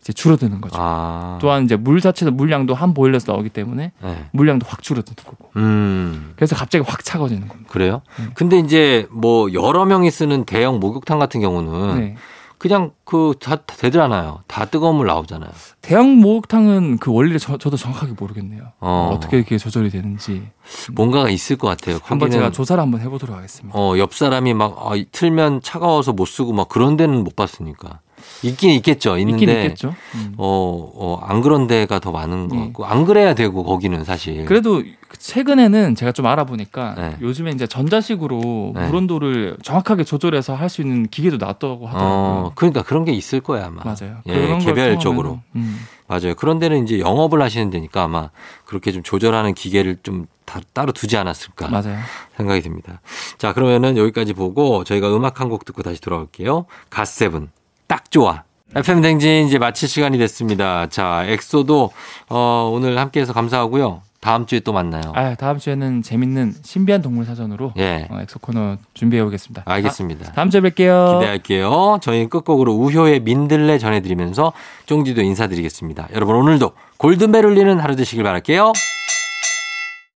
[0.00, 0.76] 이제 줄어드는 거죠.
[0.78, 1.38] 아.
[1.40, 4.24] 또한 이제 물 자체도 물량도 한 보일러에서 나오기 때문에 네.
[4.32, 5.50] 물량도 확 줄어드는 거고.
[5.56, 6.32] 음.
[6.36, 7.70] 그래서 갑자기 확 차가워지는 겁니다.
[7.70, 8.00] 그래요?
[8.20, 8.30] 음.
[8.34, 12.16] 근데 이제 뭐 여러 명이 쓰는 대형 목욕탕 같은 경우는 네.
[12.58, 14.40] 그냥 그 다 되잖아요.
[14.48, 15.50] 다 뜨거운 물 나오잖아요.
[15.80, 18.62] 대형 목욕탕은 그 원리를 저, 저도 정확하게 모르겠네요.
[18.80, 19.10] 어.
[19.14, 19.20] 어.
[19.20, 20.48] 떻게 이렇게 조절이 되는지
[20.92, 21.98] 뭔가가 있을 것 같아요.
[22.02, 23.78] 한번 제가 조사를 한번 해보도록 하겠습니다.
[23.78, 28.00] 어, 옆 사람이 막 아, 이- 틀면 차가워서 못 쓰고 막 그런 데는 못 봤으니까.
[28.42, 29.18] 있긴 있겠죠.
[29.18, 29.94] 있는데 있긴 있겠죠.
[30.14, 30.34] 음.
[30.36, 32.60] 어, 어, 안 그런 데가 더 많은 것 예.
[32.60, 34.44] 같고 안 그래야 되고 거기는 사실.
[34.44, 34.82] 그래도
[35.18, 37.16] 최근에는 제가 좀 알아보니까 네.
[37.20, 38.86] 요즘에 이제 전자식으로 네.
[38.86, 42.12] 물 온도를 정확하게 조절해서 할 수 있는 기계도 나왔다고 하더라고요.
[42.18, 43.82] 어, 그러니까 그런 게 있을 거야 아마.
[43.82, 44.18] 맞아요.
[44.26, 45.40] 예, 그런 걸 개별적으로.
[45.56, 45.80] 음.
[46.06, 46.34] 맞아요.
[46.34, 48.30] 그런 데는 이제 영업을 하시는 데니까 아마
[48.66, 51.98] 그렇게 좀 조절하는 기계를 좀 다, 따로 두지 않았을까 맞아요.
[52.36, 53.00] 생각이 듭니다.
[53.38, 56.66] 자, 그러면은 여기까지 보고 저희가 음악 한 곡 듣고 다시 돌아올게요.
[56.90, 57.48] 갓세븐.
[57.88, 58.44] 딱 좋아.
[58.76, 60.86] FM 댕진 이제 마칠 시간이 됐습니다.
[60.88, 61.90] 자, 엑소도
[62.28, 64.02] 어, 오늘 함께 해서 감사하고요.
[64.20, 65.12] 다음 주에 또 만나요.
[65.14, 68.06] 아, 다음 주에는 재밌는 신비한 동물 사전으로 예.
[68.10, 69.62] 어, 엑소 코너 준비해 오겠습니다.
[69.64, 70.26] 알겠습니다.
[70.26, 71.20] 다, 다음 주에 뵐게요.
[71.20, 71.98] 기대할게요.
[72.02, 74.52] 저희 끝곡으로 우효의 민들레 전해드리면서
[74.86, 76.08] 쫑디도 인사드리겠습니다.
[76.14, 78.72] 여러분 오늘도 골든벨 울리는 하루 되시길 바랄게요.